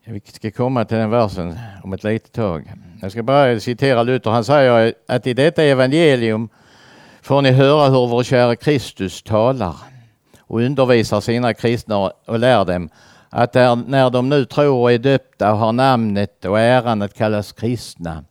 Vi 0.05 0.21
ska 0.25 0.51
komma 0.51 0.85
till 0.85 0.97
den 0.97 1.09
versen 1.09 1.59
om 1.83 1.93
ett 1.93 2.03
litet 2.03 2.31
tag. 2.31 2.73
Jag 3.01 3.11
ska 3.11 3.23
bara 3.23 3.59
citera 3.59 4.03
Luther. 4.03 4.31
Han 4.31 4.43
säger 4.43 4.93
att 5.07 5.27
i 5.27 5.33
detta 5.33 5.63
evangelium 5.63 6.49
får 7.21 7.41
ni 7.41 7.51
höra 7.51 7.89
hur 7.89 8.07
vår 8.07 8.23
kära 8.23 8.55
Kristus 8.55 9.23
talar 9.23 9.75
och 10.39 10.61
undervisar 10.61 11.21
sina 11.21 11.53
kristna 11.53 11.97
och 12.25 12.39
lär 12.39 12.65
dem 12.65 12.89
att 13.35 13.53
när 13.53 14.09
de 14.09 14.29
nu 14.29 14.45
tror 14.45 14.81
och 14.81 14.91
är 14.91 14.97
döpta 14.97 15.51
och 15.51 15.57
har 15.57 15.73
namnet 15.73 16.45
och 16.45 16.59
äran 16.59 17.01
att 17.01 17.13
kallas 17.13 17.51
kristna, 17.51 18.23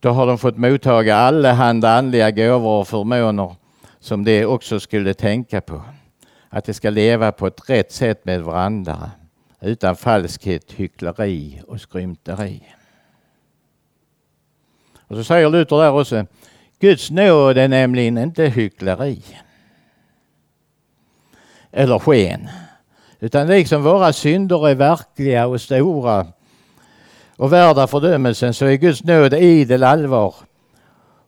då 0.00 0.10
har 0.10 0.26
de 0.26 0.38
fått 0.38 0.56
mottaga 0.56 1.16
allehanda 1.16 1.90
andliga 1.98 2.30
gåvor 2.30 2.80
och 2.80 2.88
förmåner 2.88 3.54
som 4.00 4.24
de 4.24 4.44
också 4.44 4.80
skulle 4.80 5.14
tänka 5.14 5.60
på. 5.60 5.82
Att 6.48 6.64
de 6.64 6.74
ska 6.74 6.90
leva 6.90 7.32
på 7.32 7.46
ett 7.46 7.70
rätt 7.70 7.92
sätt 7.92 8.24
med 8.24 8.42
varandra 8.42 9.10
utan 9.60 9.96
falskhet, 9.96 10.72
hyckleri 10.72 11.62
och 11.68 11.80
skrymteri. 11.80 12.62
Och 15.08 15.16
så 15.16 15.24
säger 15.24 15.50
Luther 15.50 15.76
där 15.76 15.92
också, 15.92 16.26
Guds 16.78 17.10
nåd 17.10 17.58
är 17.58 17.68
nämligen 17.68 18.18
inte 18.18 18.44
hyckleri 18.44 19.22
eller 21.72 21.98
sken. 21.98 22.48
Utan 23.24 23.46
liksom 23.46 23.82
våra 23.82 24.12
synder 24.12 24.68
är 24.68 24.74
verkliga 24.74 25.46
och 25.46 25.60
stora 25.60 26.26
och 27.36 27.52
värda 27.52 27.86
fördömelsen 27.86 28.54
så 28.54 28.66
är 28.66 28.74
Guds 28.74 29.04
nåd 29.04 29.34
idel 29.34 29.82
allvar 29.82 30.34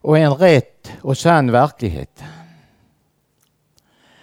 och 0.01 0.19
en 0.19 0.35
rätt 0.35 0.93
och 1.03 1.19
sann 1.19 1.53
verklighet. 1.53 2.25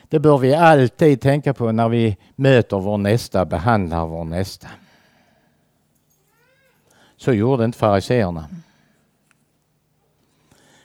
Det 0.09 0.19
bör 0.19 0.37
vi 0.37 0.55
alltid 0.55 1.21
tänka 1.21 1.53
på 1.53 1.71
när 1.71 1.89
vi 1.89 2.17
möter 2.35 2.79
vår 2.79 2.97
nästa, 2.97 3.45
behandlar 3.45 4.05
vår 4.05 4.23
nästa. 4.23 4.67
Så 7.17 7.33
gjorde 7.33 7.65
inte 7.65 7.77
fariseerna. 7.77 8.49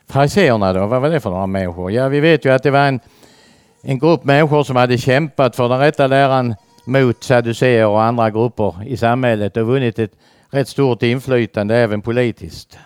Fariseerna 0.07 0.73
då, 0.73 0.87
vad 0.87 1.01
var 1.01 1.11
det 1.11 1.21
för 1.21 1.31
några 1.31 1.47
människor? 1.47 1.93
Ja, 1.93 2.09
vi 2.09 2.21
vet 2.21 2.45
ju 2.45 2.53
att 2.53 2.63
det 2.63 2.71
var 2.71 2.87
en, 2.87 3.01
en 3.83 3.99
grupp 3.99 4.25
människor 4.25 4.65
som 4.65 4.77
hade 4.77 4.99
kämpat 4.99 5.57
för 5.57 5.69
den 5.69 5.79
rätta 5.79 6.07
läran 6.07 6.55
mot 6.89 7.25
sadduceer 7.25 7.87
och 7.87 8.03
andra 8.03 8.31
grupper 8.31 8.85
i 8.87 8.97
samhället 8.97 9.57
och 9.57 9.67
vunnit 9.67 9.99
ett 9.99 10.13
rätt 10.51 10.69
stort 10.69 11.03
inflytande 11.03 11.77
även 11.77 12.03
politiskt. 12.03 12.79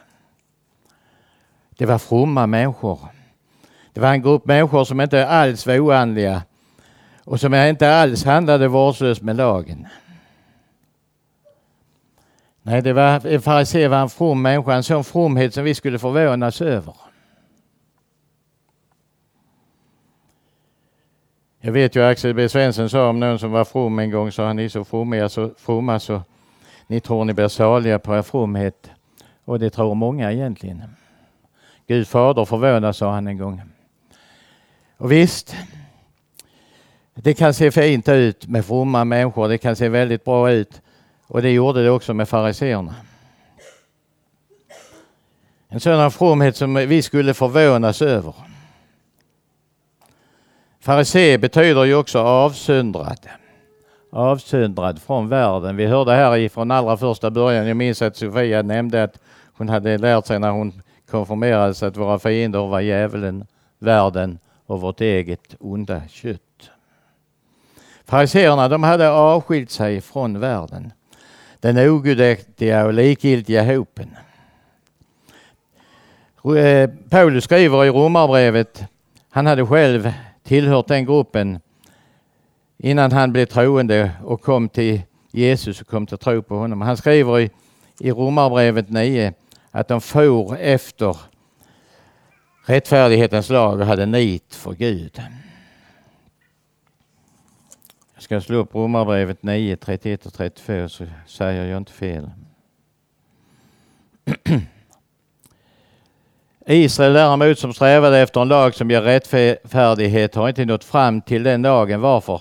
Det 1.77 1.87
var 1.87 1.99
fromma 1.99 2.47
människor. 2.47 2.99
Det 3.93 4.01
var 4.01 4.09
en 4.09 4.23
grupp 4.23 4.47
människor 4.47 4.85
som 4.85 5.01
inte 5.01 5.29
alls 5.29 5.67
var 5.67 5.79
oandliga 5.79 6.43
och 7.25 7.41
som 7.41 7.55
inte 7.55 7.95
alls 7.95 8.25
handlade 8.25 8.69
vårdslöst 8.69 9.23
med 9.23 9.37
lagen. 9.37 9.87
Nej, 12.63 12.83
det 12.83 12.93
var, 12.93 13.27
en 13.27 13.43
farisé 13.43 13.89
var 13.89 13.99
en 13.99 14.09
from 14.09 14.43
människa, 14.43 14.75
en 14.75 14.83
sån 14.83 15.05
fromhet 15.05 15.55
som 15.55 15.65
vi 15.65 15.75
skulle 15.75 15.99
förvånas 15.99 16.61
över. 16.61 16.95
Jag 21.65 21.73
vet 21.73 21.97
ju 21.97 22.03
Axel 22.03 22.35
B 22.35 22.49
Svensson 22.49 22.91
sa 22.91 23.09
om 23.09 23.21
någon 23.21 23.39
som 23.39 23.53
var 23.53 23.65
from 23.65 23.99
en 23.99 24.11
gång, 24.11 24.33
så 24.33 24.43
han 24.43 24.59
är 24.59 24.69
så 24.69 24.85
fromma 24.85 25.29
så, 25.29 25.51
fromma 25.59 26.01
så 26.01 26.23
ni 26.87 27.01
tror 27.01 27.25
ni 27.25 27.33
blir 27.33 27.49
saliga 27.49 27.99
på 27.99 28.17
er 28.17 28.23
fromhet. 28.23 28.91
Och 29.45 29.59
det 29.59 29.71
tror 29.71 29.95
många 29.95 30.33
egentligen. 30.33 30.83
Gud 31.87 32.09
fader 32.09 32.45
förvånas, 32.45 32.97
sa 32.97 33.13
han 33.13 33.27
en 33.27 33.39
gång. 33.39 33.63
Och 34.97 35.13
visst, 35.13 35.57
det 37.15 37.35
kan 37.35 37.55
se 37.55 37.71
fint 37.71 38.09
ut 38.09 38.47
med 38.47 38.65
fromma 38.65 39.05
människor. 39.05 39.49
Det 39.49 39.59
kan 39.59 39.77
se 39.77 39.89
väldigt 39.89 40.25
bra 40.25 40.51
ut. 40.51 40.81
Och 41.27 41.43
det 41.43 41.51
gjorde 41.51 41.83
det 41.83 41.91
också 41.91 42.15
med 42.15 42.29
fariseerna. 42.29 42.95
En 45.69 45.81
sådan 45.81 46.11
fromhet 46.11 46.57
som 46.57 46.75
vi 46.75 47.03
skulle 47.03 47.35
förvånas 47.35 48.03
över. 48.03 48.35
Farisé 50.83 51.39
betyder 51.39 51.85
ju 51.85 51.95
också 51.95 52.19
avsöndrad. 52.19 53.29
Avsöndrad 54.11 55.03
från 55.03 55.29
världen. 55.29 55.77
Vi 55.77 55.87
hörde 55.87 56.13
här 56.13 56.37
ifrån 56.37 56.71
allra 56.71 56.97
första 56.97 57.31
början, 57.31 57.67
jag 57.67 57.77
minns 57.77 58.03
att 58.03 58.17
Sofia 58.17 58.63
nämnde 58.63 59.03
att 59.03 59.19
hon 59.53 59.69
hade 59.69 59.99
lärt 59.99 60.27
sig 60.27 60.39
när 60.39 60.51
hon 60.51 60.83
konfirmerades 61.11 61.83
att 61.83 61.97
våra 61.97 62.19
fiender 62.19 62.67
var 62.67 62.81
djävulen, 62.81 63.47
världen 63.79 64.39
och 64.67 64.81
vårt 64.81 65.01
eget 65.01 65.55
onda 65.59 66.03
kött. 66.09 66.71
Fariséerna 68.05 68.69
de 68.69 68.83
hade 68.83 69.11
avskilt 69.11 69.71
sig 69.71 70.01
från 70.01 70.41
världen. 70.41 70.93
Den 71.61 71.79
ogudaktiga 71.79 72.87
och 72.87 72.93
likgiltiga 72.93 73.65
hopen. 73.65 74.17
Eh, 76.57 76.91
Paulus 77.11 77.45
skriver 77.45 77.85
i 77.85 77.89
Romarbrevet, 77.89 78.83
han 79.31 79.47
hade 79.47 79.67
själv 79.67 80.13
tillhört 80.43 80.89
den 80.89 81.05
gruppen 81.05 81.61
innan 82.79 83.13
han 83.13 83.33
blev 83.33 83.47
troende 83.47 84.11
och 84.25 84.43
kom 84.43 84.69
till 84.69 85.03
Jesus 85.31 85.81
och 85.81 85.87
kom 85.87 86.07
till 86.07 86.19
tro 86.19 86.43
på 86.43 86.57
honom. 86.57 86.81
Han 86.81 86.97
skriver 86.97 87.41
i, 87.41 87.51
i 88.01 88.11
Romarbrevet 88.11 88.89
9 88.89 89.33
att 89.71 89.89
de 89.89 90.01
for 90.01 90.57
efter 90.57 91.17
rättfärdighetens 92.67 93.51
lag 93.51 93.81
och 93.81 93.87
hade 93.87 94.07
nit 94.07 94.55
för 94.55 94.73
Gud. 94.73 95.23
Jag 98.15 98.23
ska 98.23 98.41
slå 98.41 98.57
upp 98.57 98.75
Romarbrevet 98.75 99.43
9, 99.43 99.77
31 99.77 100.27
och 100.27 100.33
32 100.33 100.89
så 100.89 101.07
säger 101.27 101.65
jag 101.67 101.77
inte 101.77 101.93
fel. 101.93 102.31
Israel 106.67 107.13
däremot 107.13 107.59
som 107.59 107.75
strävade 107.75 108.19
efter 108.19 108.41
en 108.41 108.49
lag 108.49 108.75
som 108.75 108.91
ger 108.91 109.03
rättfärdighet 109.03 110.35
har 110.35 110.49
inte 110.49 110.65
nått 110.65 110.85
fram 110.85 111.21
till 111.21 111.43
den 111.43 111.63
lagen. 111.63 112.01
Varför? 112.01 112.41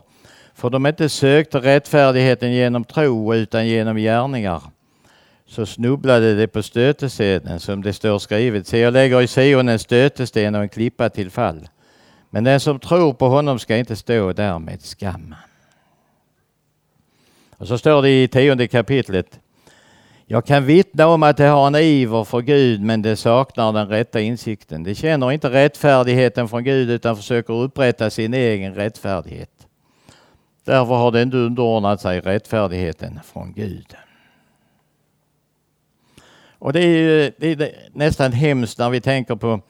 För 0.56 0.70
de 0.70 0.86
inte 0.86 1.10
sökte 1.10 1.60
rättfärdigheten 1.60 2.54
genom 2.54 2.84
tro 2.84 3.36
utan 3.36 3.68
genom 3.68 3.98
gärningar. 3.98 4.62
så 5.48 5.66
snubblade 5.66 6.36
de 6.36 6.48
på 6.48 6.64
stötestenen 6.64 7.60
som 7.60 7.82
det 7.82 7.94
står 7.94 8.20
skrivet. 8.20 8.68
Se, 8.68 8.80
jag 8.80 8.94
lägger 8.94 9.22
i 9.22 9.28
Sion 9.28 9.70
en 9.70 9.80
stötesten 9.80 10.56
och 10.56 10.62
en 10.62 10.70
klippa 10.70 11.10
till 11.10 11.32
fall. 11.32 11.68
Men 12.30 12.44
den 12.44 12.60
som 12.60 12.80
tror 12.80 13.14
på 13.14 13.28
honom 13.28 13.60
ska 13.60 13.78
inte 13.78 13.96
stå 13.96 14.34
där 14.34 14.60
med 14.60 14.82
skam. 14.82 15.36
Och 17.58 17.68
så 17.68 17.78
står 17.78 18.02
det 18.02 18.24
i 18.24 18.28
tionde 18.28 18.68
kapitlet. 18.68 19.40
Jag 20.32 20.46
kan 20.46 20.66
vittna 20.66 21.08
om 21.08 21.24
att 21.24 21.38
de 21.38 21.46
har 21.46 21.68
en 21.68 21.76
iver 21.76 22.24
för 22.24 22.42
Gud 22.42 22.82
men 22.82 23.02
de 23.02 23.16
saknar 23.16 23.74
den 23.74 23.88
rätta 23.88 24.22
insikten. 24.22 24.84
De 24.84 24.96
känner 24.96 25.32
inte 25.32 25.50
rättfärdigheten 25.50 26.48
från 26.48 26.64
Gud 26.64 26.90
utan 26.90 27.16
försöker 27.16 27.54
upprätta 27.54 28.10
sin 28.10 28.34
egen 28.34 28.76
rättfärdighet. 28.76 29.68
Därför 30.64 30.94
har 30.94 31.12
de 31.12 31.22
inte 31.22 31.38
underordnat 31.38 32.02
sig 32.02 32.20
rättfärdigheten 32.20 33.20
från 33.24 33.54
Gud. 33.54 33.96
Och 36.60 36.74
det 36.74 36.80
är, 36.80 36.98
ju, 36.98 37.32
det 37.38 37.52
är 37.52 37.72
nästan 37.94 38.32
hemskt 38.32 38.80
när 38.80 38.90
vi 38.90 39.02
tänker 39.02 39.36
på 39.36 39.62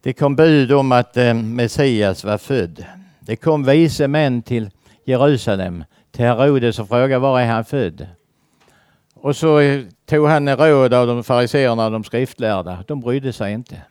det 0.00 0.12
kom 0.12 0.36
bud 0.36 0.72
om 0.72 0.92
att 0.92 1.16
eh, 1.16 1.34
Messias 1.34 2.24
var 2.24 2.38
född. 2.38 2.84
Det 3.20 3.36
kom 3.36 3.64
vise 3.64 4.08
män 4.08 4.42
till 4.42 4.70
Jerusalem, 5.04 5.84
till 6.10 6.24
Herodes 6.24 6.78
och 6.78 6.88
frågade 6.88 7.18
var 7.18 7.40
är 7.40 7.46
han 7.46 7.64
född? 7.64 8.06
Och 9.22 9.36
så 9.36 9.82
tog 10.06 10.28
han 10.28 10.56
råd 10.56 10.94
av 10.94 11.06
de 11.06 11.24
fariseerna 11.24 11.84
och 11.84 11.92
de 11.92 12.04
skriftlärda. 12.04 12.84
De 12.86 13.00
brydde 13.00 13.32
sig 13.32 13.52
inte. 13.52 13.82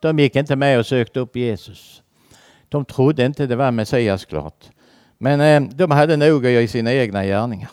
De 0.00 0.18
gick 0.18 0.36
inte 0.36 0.56
med 0.56 0.78
och 0.78 0.86
sökte 0.86 1.20
upp 1.20 1.36
Jesus. 1.36 2.02
De 2.68 2.84
trodde 2.84 3.24
inte 3.24 3.46
det 3.46 3.56
var 3.56 3.70
Messias 3.70 4.24
klart. 4.24 4.64
Men 5.18 5.40
eh, 5.40 5.70
de 5.74 5.90
hade 5.90 6.16
nog 6.16 6.46
i 6.46 6.68
sina 6.68 6.92
egna 6.92 7.24
gärningar. 7.24 7.70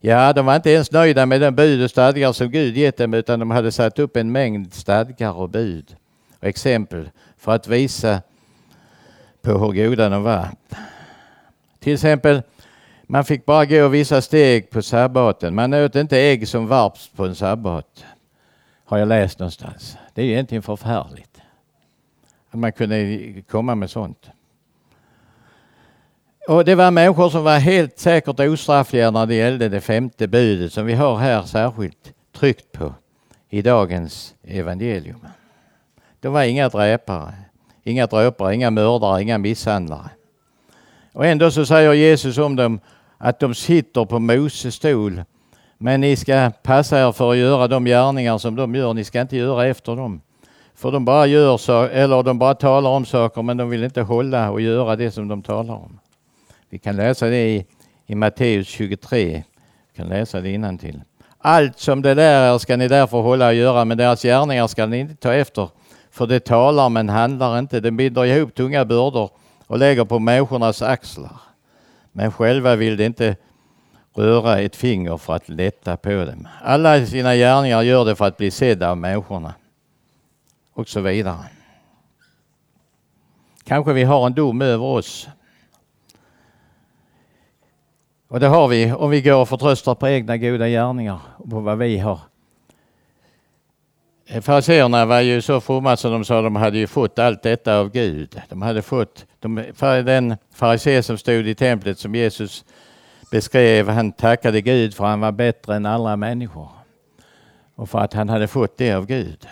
Ja, 0.00 0.32
de 0.32 0.46
var 0.46 0.56
inte 0.56 0.70
ens 0.70 0.92
nöjda 0.92 1.26
med 1.26 1.40
den 1.40 1.54
bud 1.54 1.84
och 1.84 1.90
stadgar 1.90 2.32
som 2.32 2.50
Gud 2.50 2.76
gett 2.76 2.96
dem 2.96 3.14
utan 3.14 3.38
de 3.38 3.50
hade 3.50 3.72
satt 3.72 3.98
upp 3.98 4.16
en 4.16 4.32
mängd 4.32 4.74
stadgar 4.74 5.32
och 5.32 5.50
bud 5.50 5.96
och 6.38 6.44
exempel 6.44 7.10
för 7.36 7.52
att 7.52 7.68
visa 7.68 8.22
på 9.42 9.50
hur 9.50 9.72
goda 9.72 10.08
de 10.08 10.22
var. 10.22 10.48
Till 11.80 11.92
exempel, 11.94 12.42
man 13.10 13.24
fick 13.24 13.46
bara 13.46 13.64
gå 13.64 13.88
vissa 13.88 14.22
steg 14.22 14.70
på 14.70 14.82
sabbaten. 14.82 15.54
Man 15.54 15.74
åt 15.74 15.96
inte 15.96 16.18
ägg 16.18 16.48
som 16.48 16.66
varps 16.66 17.08
på 17.08 17.26
en 17.26 17.34
sabbat. 17.34 18.04
Har 18.84 18.98
jag 18.98 19.08
läst 19.08 19.38
någonstans. 19.38 19.96
Det 20.14 20.22
är 20.22 20.26
egentligen 20.26 20.62
förfärligt. 20.62 21.40
Att 22.50 22.58
man 22.58 22.72
kunde 22.72 23.18
komma 23.48 23.74
med 23.74 23.90
sånt. 23.90 24.30
Och 26.48 26.64
det 26.64 26.74
var 26.74 26.90
människor 26.90 27.30
som 27.30 27.44
var 27.44 27.58
helt 27.58 27.98
säkert 27.98 28.40
ostraffliga 28.40 29.10
när 29.10 29.26
det 29.26 29.34
gällde 29.34 29.68
det 29.68 29.80
femte 29.80 30.28
budet 30.28 30.72
som 30.72 30.86
vi 30.86 30.94
har 30.94 31.16
här 31.16 31.42
särskilt 31.42 32.12
tryckt 32.32 32.72
på 32.72 32.94
i 33.48 33.62
dagens 33.62 34.34
evangelium. 34.42 35.26
De 36.20 36.32
var 36.32 36.42
inga 36.42 36.68
dräpare, 36.68 37.34
inga 37.84 38.06
dråpare, 38.06 38.54
inga 38.54 38.70
mördare, 38.70 39.22
inga 39.22 39.38
misshandlare. 39.38 40.10
Och 41.12 41.26
ändå 41.26 41.50
så 41.50 41.66
säger 41.66 41.92
Jesus 41.92 42.38
om 42.38 42.56
dem 42.56 42.80
att 43.20 43.40
de 43.40 43.54
sitter 43.54 44.04
på 44.04 44.18
Moses 44.18 44.74
stol. 44.74 45.22
Men 45.78 46.00
ni 46.00 46.16
ska 46.16 46.50
passa 46.62 47.08
er 47.08 47.12
för 47.12 47.30
att 47.30 47.36
göra 47.36 47.68
de 47.68 47.84
gärningar 47.84 48.38
som 48.38 48.56
de 48.56 48.74
gör. 48.74 48.94
Ni 48.94 49.04
ska 49.04 49.20
inte 49.20 49.36
göra 49.36 49.66
efter 49.66 49.96
dem. 49.96 50.20
För 50.74 50.92
de 50.92 51.04
bara 51.04 51.26
gör 51.26 51.56
så, 51.56 51.82
eller 51.82 52.22
de 52.22 52.38
bara 52.38 52.54
talar 52.54 52.90
om 52.90 53.04
saker 53.04 53.42
men 53.42 53.56
de 53.56 53.70
vill 53.70 53.84
inte 53.84 54.02
hålla 54.02 54.50
och 54.50 54.60
göra 54.60 54.96
det 54.96 55.10
som 55.10 55.28
de 55.28 55.42
talar 55.42 55.74
om. 55.74 55.98
Vi 56.70 56.78
kan 56.78 56.96
läsa 56.96 57.26
det 57.26 57.48
i, 57.48 57.66
i 58.06 58.14
Matteus 58.14 58.68
23. 58.68 59.24
Vi 59.26 59.96
kan 59.96 60.08
läsa 60.08 60.40
det 60.40 60.78
till. 60.78 61.02
Allt 61.38 61.78
som 61.78 62.02
det 62.02 62.14
där 62.14 62.54
är 62.54 62.58
ska 62.58 62.76
ni 62.76 62.88
därför 62.88 63.20
hålla 63.20 63.46
och 63.46 63.54
göra 63.54 63.84
men 63.84 63.98
deras 63.98 64.22
gärningar 64.22 64.66
ska 64.66 64.86
ni 64.86 64.98
inte 64.98 65.14
ta 65.14 65.32
efter. 65.32 65.68
För 66.10 66.26
det 66.26 66.40
talar 66.40 66.88
men 66.88 67.08
handlar 67.08 67.58
inte. 67.58 67.80
Det 67.80 67.90
binder 67.90 68.24
ihop 68.24 68.54
tunga 68.54 68.84
bördor 68.84 69.30
och 69.66 69.78
lägger 69.78 70.04
på 70.04 70.18
människornas 70.18 70.82
axlar. 70.82 71.49
Men 72.12 72.32
själva 72.32 72.76
vill 72.76 72.96
de 72.96 73.04
inte 73.04 73.36
röra 74.14 74.58
ett 74.60 74.76
finger 74.76 75.16
för 75.16 75.32
att 75.34 75.48
lätta 75.48 75.96
på 75.96 76.10
dem. 76.10 76.48
Alla 76.62 77.06
sina 77.06 77.34
gärningar 77.34 77.82
gör 77.82 78.04
det 78.04 78.16
för 78.16 78.24
att 78.24 78.36
bli 78.36 78.50
sedda 78.50 78.90
av 78.90 78.96
människorna. 78.96 79.54
Och 80.72 80.88
så 80.88 81.00
vidare. 81.00 81.44
Kanske 83.64 83.92
vi 83.92 84.04
har 84.04 84.26
en 84.26 84.34
dom 84.34 84.62
över 84.62 84.84
oss. 84.84 85.28
Och 88.28 88.40
det 88.40 88.46
har 88.46 88.68
vi 88.68 88.92
om 88.92 89.10
vi 89.10 89.22
går 89.22 89.40
och 89.40 89.48
förtröstar 89.48 89.94
på 89.94 90.08
egna 90.08 90.36
goda 90.36 90.68
gärningar 90.68 91.18
och 91.36 91.50
på 91.50 91.60
vad 91.60 91.78
vi 91.78 91.98
har 91.98 92.20
Fariséerna 94.30 95.06
var 95.06 95.20
ju 95.20 95.42
så 95.42 95.60
fromma 95.60 95.96
så 95.96 96.10
de 96.10 96.24
sa 96.24 96.42
de 96.42 96.56
hade 96.56 96.78
ju 96.78 96.86
fått 96.86 97.18
allt 97.18 97.42
detta 97.42 97.78
av 97.78 97.90
Gud. 97.90 98.40
De 98.48 98.62
hade 98.62 98.82
fått, 98.82 99.26
de, 99.40 99.64
den 100.04 100.36
farisé 100.54 101.02
som 101.02 101.18
stod 101.18 101.48
i 101.48 101.54
templet 101.54 101.98
som 101.98 102.14
Jesus 102.14 102.64
beskrev, 103.30 103.88
han 103.88 104.12
tackade 104.12 104.60
Gud 104.60 104.94
för 104.94 105.04
han 105.04 105.20
var 105.20 105.32
bättre 105.32 105.76
än 105.76 105.86
alla 105.86 106.16
människor. 106.16 106.68
Och 107.74 107.90
för 107.90 107.98
att 107.98 108.14
han 108.14 108.28
hade 108.28 108.48
fått 108.48 108.76
det 108.76 108.92
av 108.92 109.06
Gud. 109.06 109.48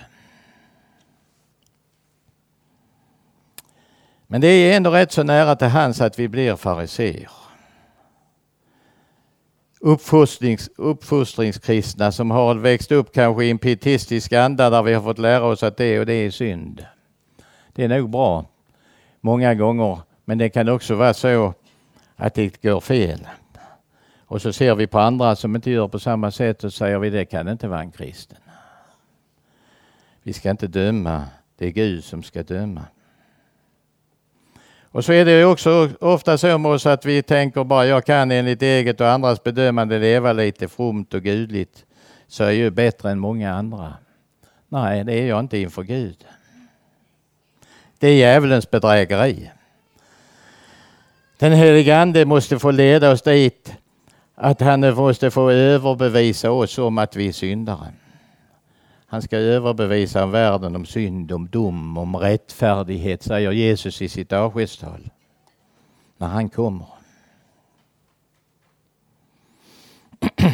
Men 4.26 4.40
det 4.40 4.48
är 4.48 4.76
ändå 4.76 4.90
rätt 4.90 5.12
så 5.12 5.22
nära 5.22 5.56
till 5.56 5.68
hans 5.68 6.00
att 6.00 6.18
vi 6.18 6.28
blir 6.28 6.56
fariséer 6.56 7.30
uppfostrings, 9.80 10.70
uppfostringskristna 10.76 12.12
som 12.12 12.30
har 12.30 12.54
växt 12.54 12.92
upp 12.92 13.12
kanske 13.12 13.44
i 13.44 13.50
en 13.50 13.58
pietistisk 13.58 14.32
anda 14.32 14.70
där 14.70 14.82
vi 14.82 14.94
har 14.94 15.02
fått 15.02 15.18
lära 15.18 15.44
oss 15.44 15.62
att 15.62 15.76
det 15.76 16.00
och 16.00 16.06
det 16.06 16.14
är 16.14 16.30
synd. 16.30 16.86
Det 17.72 17.84
är 17.84 17.88
nog 17.88 18.10
bra 18.10 18.46
många 19.20 19.54
gånger, 19.54 19.98
men 20.24 20.38
det 20.38 20.48
kan 20.48 20.68
också 20.68 20.94
vara 20.94 21.14
så 21.14 21.54
att 22.16 22.34
det 22.34 22.62
går 22.62 22.80
fel. 22.80 23.28
Och 24.26 24.42
så 24.42 24.52
ser 24.52 24.74
vi 24.74 24.86
på 24.86 24.98
andra 24.98 25.36
som 25.36 25.56
inte 25.56 25.70
gör 25.70 25.88
på 25.88 25.98
samma 25.98 26.30
sätt 26.30 26.64
och 26.64 26.72
säger 26.72 26.98
vi 26.98 27.10
det 27.10 27.24
kan 27.24 27.48
inte 27.48 27.68
vara 27.68 27.80
en 27.80 27.90
kristen. 27.90 28.38
Vi 30.22 30.32
ska 30.32 30.50
inte 30.50 30.66
döma, 30.66 31.24
det 31.58 31.66
är 31.66 31.70
Gud 31.70 32.04
som 32.04 32.22
ska 32.22 32.42
döma. 32.42 32.84
Och 34.98 35.04
så 35.04 35.12
är 35.12 35.24
det 35.24 35.44
också 35.44 35.90
ofta 36.00 36.38
så 36.38 36.58
med 36.58 36.72
oss 36.72 36.87
att 36.87 37.04
vi 37.04 37.22
tänker 37.22 37.64
bara 37.64 37.87
jag 37.87 38.04
kan 38.04 38.30
enligt 38.30 38.62
eget 38.62 39.00
och 39.00 39.08
andras 39.08 39.42
bedömande 39.42 39.98
leva 39.98 40.32
lite 40.32 40.68
fromt 40.68 41.14
och 41.14 41.22
gudligt 41.22 41.84
så 42.28 42.44
är 42.44 42.46
jag 42.46 42.54
ju 42.54 42.70
bättre 42.70 43.11
än 43.11 43.18
många 43.18 43.54
andra. 43.54 43.94
Nej, 44.68 45.04
det 45.04 45.12
är 45.12 45.26
jag 45.26 45.40
inte 45.40 45.58
inför 45.58 45.82
Gud. 45.82 46.24
Det 47.98 48.08
är 48.08 48.14
djävulens 48.14 48.70
bedrägeri. 48.70 49.50
Den 51.38 51.52
helige 51.52 51.98
Ande 51.98 52.24
måste 52.24 52.58
få 52.58 52.70
leda 52.70 53.11
oss 53.11 53.22
dit 53.22 53.72
att 54.34 54.61
han 54.61 54.94
måste 54.94 55.30
få 55.30 55.50
överbevisa 55.50 56.50
oss 56.50 56.78
om 56.78 56.98
att 56.98 57.16
vi 57.16 57.28
är 57.28 57.32
syndare. 57.32 57.92
Han 59.11 59.23
ska 59.23 59.37
överbevisa 59.37 60.27
världen 60.27 60.77
om 60.77 60.87
synd, 60.87 61.33
om 61.33 61.49
dom, 61.49 61.99
om 61.99 62.16
rättfärdighet, 62.16 63.23
säger 63.23 63.53
Jesus 63.53 64.03
i 64.03 64.09
sitt 64.09 64.33
avskedstal. 64.33 65.11
När 66.16 66.27
han 66.29 66.49
kommer. 66.49 66.87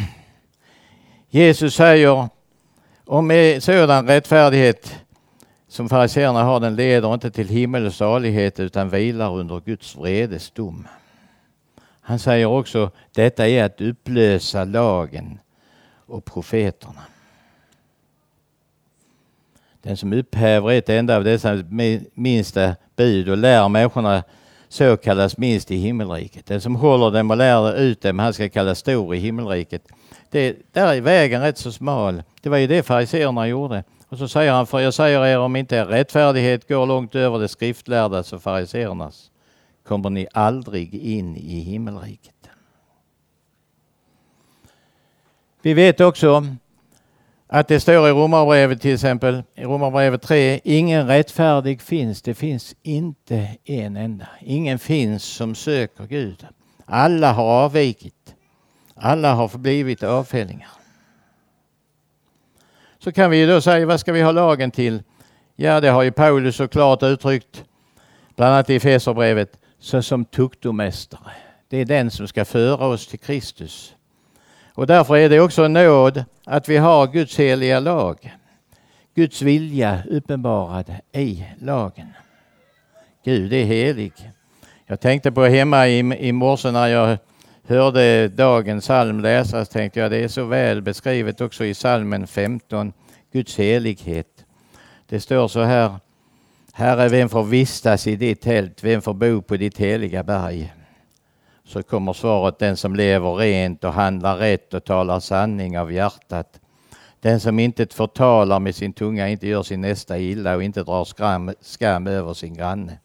Jesus 1.29 1.75
säger 1.75 2.29
om 3.05 3.31
sådan 3.59 4.07
rättfärdighet 4.07 4.95
som 5.67 5.89
fariséerna 5.89 6.43
har, 6.43 6.59
den 6.59 6.75
leder 6.75 7.13
inte 7.13 7.31
till 7.31 7.47
himmel 7.47 7.85
och 7.85 7.93
salighet 7.93 8.59
utan 8.59 8.89
vilar 8.89 9.37
under 9.37 9.59
Guds 9.59 9.95
vredes 9.95 10.51
dom. 10.51 10.87
Han 12.01 12.19
säger 12.19 12.45
också, 12.45 12.91
detta 13.11 13.47
är 13.47 13.63
att 13.63 13.81
upplösa 13.81 14.63
lagen 14.63 15.39
och 16.05 16.25
profeterna. 16.25 17.01
Den 19.85 19.97
som 19.97 20.13
upphäver 20.13 20.71
ett 20.71 20.89
enda 20.89 21.17
av 21.17 21.23
dessa 21.23 21.63
minsta 22.13 22.75
bud 22.95 23.29
och 23.29 23.37
lär 23.37 23.69
människorna 23.69 24.23
så 24.67 24.97
kallas 24.97 25.37
minst 25.37 25.71
i 25.71 25.75
himmelriket. 25.75 26.45
Den 26.45 26.61
som 26.61 26.75
håller 26.75 27.11
dem 27.11 27.31
och 27.31 27.37
lär 27.37 27.77
ut 27.77 28.01
dem, 28.01 28.19
han 28.19 28.33
ska 28.33 28.49
kallas 28.49 28.79
stor 28.79 29.15
i 29.15 29.17
himmelriket. 29.17 29.87
Det, 30.29 30.57
där 30.71 30.93
är 30.93 31.01
vägen 31.01 31.41
rätt 31.41 31.57
så 31.57 31.71
smal. 31.71 32.23
Det 32.41 32.49
var 32.49 32.57
ju 32.57 32.67
det 32.67 32.83
fariséerna 32.83 33.47
gjorde. 33.47 33.83
Och 34.09 34.17
så 34.17 34.27
säger 34.27 34.51
han, 34.51 34.67
för 34.67 34.79
jag 34.79 34.93
säger 34.93 35.25
er 35.25 35.39
om 35.39 35.55
inte 35.55 35.75
er 35.75 35.85
rättfärdighet 35.85 36.67
går 36.67 36.85
långt 36.85 37.15
över 37.15 37.39
det 37.39 37.47
skriftlärdas 37.47 38.33
och 38.33 38.41
fariséernas 38.41 39.31
kommer 39.87 40.09
ni 40.09 40.27
aldrig 40.33 40.93
in 40.93 41.35
i 41.35 41.59
himmelriket. 41.59 42.49
Vi 45.61 45.73
vet 45.73 46.01
också 46.01 46.45
att 47.59 47.67
det 47.67 47.79
står 47.79 48.07
i 48.07 48.11
Romarbrevet 48.11 48.81
till 48.81 48.93
exempel, 48.93 49.43
i 49.55 49.63
Romarbrevet 49.63 50.21
3, 50.21 50.59
ingen 50.63 51.07
rättfärdig 51.07 51.81
finns, 51.81 52.21
det 52.21 52.33
finns 52.33 52.75
inte 52.83 53.49
en 53.63 53.97
enda. 53.97 54.27
Ingen 54.41 54.79
finns 54.79 55.23
som 55.23 55.55
söker 55.55 56.05
Gud. 56.05 56.45
Alla 56.85 57.31
har 57.31 57.45
avvikit. 57.45 58.35
Alla 58.95 59.33
har 59.33 59.47
förblivit 59.47 60.03
avfällingar. 60.03 60.69
Så 62.99 63.11
kan 63.11 63.31
vi 63.31 63.37
ju 63.37 63.47
då 63.47 63.61
säga, 63.61 63.85
vad 63.85 63.99
ska 63.99 64.13
vi 64.13 64.21
ha 64.21 64.31
lagen 64.31 64.71
till? 64.71 65.03
Ja, 65.55 65.81
det 65.81 65.89
har 65.89 66.03
ju 66.03 66.11
Paulus 66.11 66.55
såklart 66.55 67.03
uttryckt, 67.03 67.63
bland 68.35 68.53
annat 68.53 68.69
i 68.69 68.79
Feserbrevet, 68.79 69.59
såsom 69.79 70.25
tuktomästare. 70.25 71.31
Det 71.69 71.77
är 71.77 71.85
den 71.85 72.11
som 72.11 72.27
ska 72.27 72.45
föra 72.45 72.85
oss 72.85 73.07
till 73.07 73.19
Kristus. 73.19 73.95
Och 74.75 74.87
därför 74.87 75.17
är 75.17 75.29
det 75.29 75.39
också 75.39 75.63
en 75.63 75.73
nåd 75.73 76.23
att 76.43 76.69
vi 76.69 76.77
har 76.77 77.07
Guds 77.07 77.39
heliga 77.39 77.79
lag. 77.79 78.33
Guds 79.15 79.41
vilja 79.41 80.03
uppenbarad 80.09 80.93
i 81.11 81.45
lagen. 81.59 82.07
Gud 83.25 83.53
är 83.53 83.63
helig. 83.65 84.13
Jag 84.85 84.99
tänkte 84.99 85.31
på 85.31 85.45
hemma 85.45 85.87
i, 85.87 85.99
i 86.27 86.31
morse 86.31 86.71
när 86.71 86.87
jag 86.87 87.17
hörde 87.67 88.27
dagens 88.27 88.83
psalm 88.83 89.19
läsas 89.19 89.69
tänkte 89.69 89.99
jag 89.99 90.11
det 90.11 90.17
är 90.17 90.27
så 90.27 90.45
väl 90.45 90.81
beskrivet 90.81 91.41
också 91.41 91.65
i 91.65 91.73
psalmen 91.73 92.27
15, 92.27 92.93
Guds 93.33 93.57
helighet. 93.57 94.45
Det 95.09 95.19
står 95.19 95.47
så 95.47 95.61
här, 95.61 95.95
Herre, 96.73 97.09
vem 97.09 97.29
får 97.29 97.43
vistas 97.43 98.07
i 98.07 98.15
ditt 98.15 98.41
tält, 98.41 98.83
vem 98.83 99.01
får 99.01 99.13
bo 99.13 99.41
på 99.41 99.57
ditt 99.57 99.77
heliga 99.77 100.23
berg? 100.23 100.73
Så 101.65 101.83
kommer 101.83 102.13
svaret, 102.13 102.59
den 102.59 102.77
som 102.77 102.95
lever 102.95 103.35
rent 103.35 103.83
och 103.83 103.93
handlar 103.93 104.37
rätt 104.37 104.73
och 104.73 104.83
talar 104.83 105.19
sanning 105.19 105.79
av 105.79 105.91
hjärtat. 105.91 106.59
Den 107.19 107.39
som 107.39 107.59
inte 107.59 107.87
förtalar 107.87 108.59
med 108.59 108.75
sin 108.75 108.93
tunga, 108.93 109.29
inte 109.29 109.47
gör 109.47 109.63
sin 109.63 109.81
nästa 109.81 110.19
illa 110.19 110.55
och 110.55 110.63
inte 110.63 110.83
drar 110.83 111.05
skam, 111.05 111.53
skam 111.61 112.07
över 112.07 112.33
sin 112.33 112.53
granne. 112.53 112.99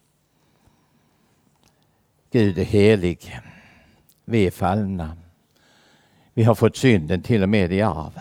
Gud 2.32 2.58
är 2.58 2.64
helig. 2.64 3.38
Vi 4.24 4.46
är 4.46 4.50
fallna. 4.50 5.16
Vi 6.34 6.42
har 6.42 6.54
fått 6.54 6.76
synden 6.76 7.22
till 7.22 7.42
och 7.42 7.48
med 7.48 7.72
i 7.72 7.82
arv. 7.82 8.18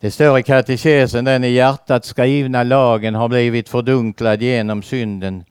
Det 0.00 0.10
står 0.10 0.38
i 0.38 0.42
katekesen, 0.42 1.24
den 1.24 1.44
i 1.44 1.48
hjärtat 1.48 2.04
skrivna 2.04 2.62
lagen 2.62 3.14
har 3.14 3.28
blivit 3.28 3.68
fördunklad 3.68 4.42
genom 4.42 4.82
synden. 4.82 5.44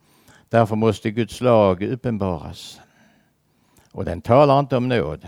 Därför 0.51 0.75
måste 0.75 1.11
Guds 1.11 1.41
lag 1.41 1.83
uppenbaras. 1.83 2.79
Och 3.91 4.05
den 4.05 4.21
talar 4.21 4.59
inte 4.59 4.77
om 4.77 4.89
nåd. 4.89 5.27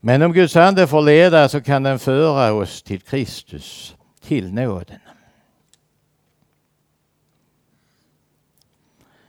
Men 0.00 0.22
om 0.22 0.32
Guds 0.32 0.56
ande 0.56 0.86
får 0.86 1.02
leda 1.02 1.48
så 1.48 1.60
kan 1.60 1.82
den 1.82 1.98
föra 1.98 2.52
oss 2.52 2.82
till 2.82 3.00
Kristus, 3.00 3.96
till 4.20 4.52
nåden. 4.52 4.98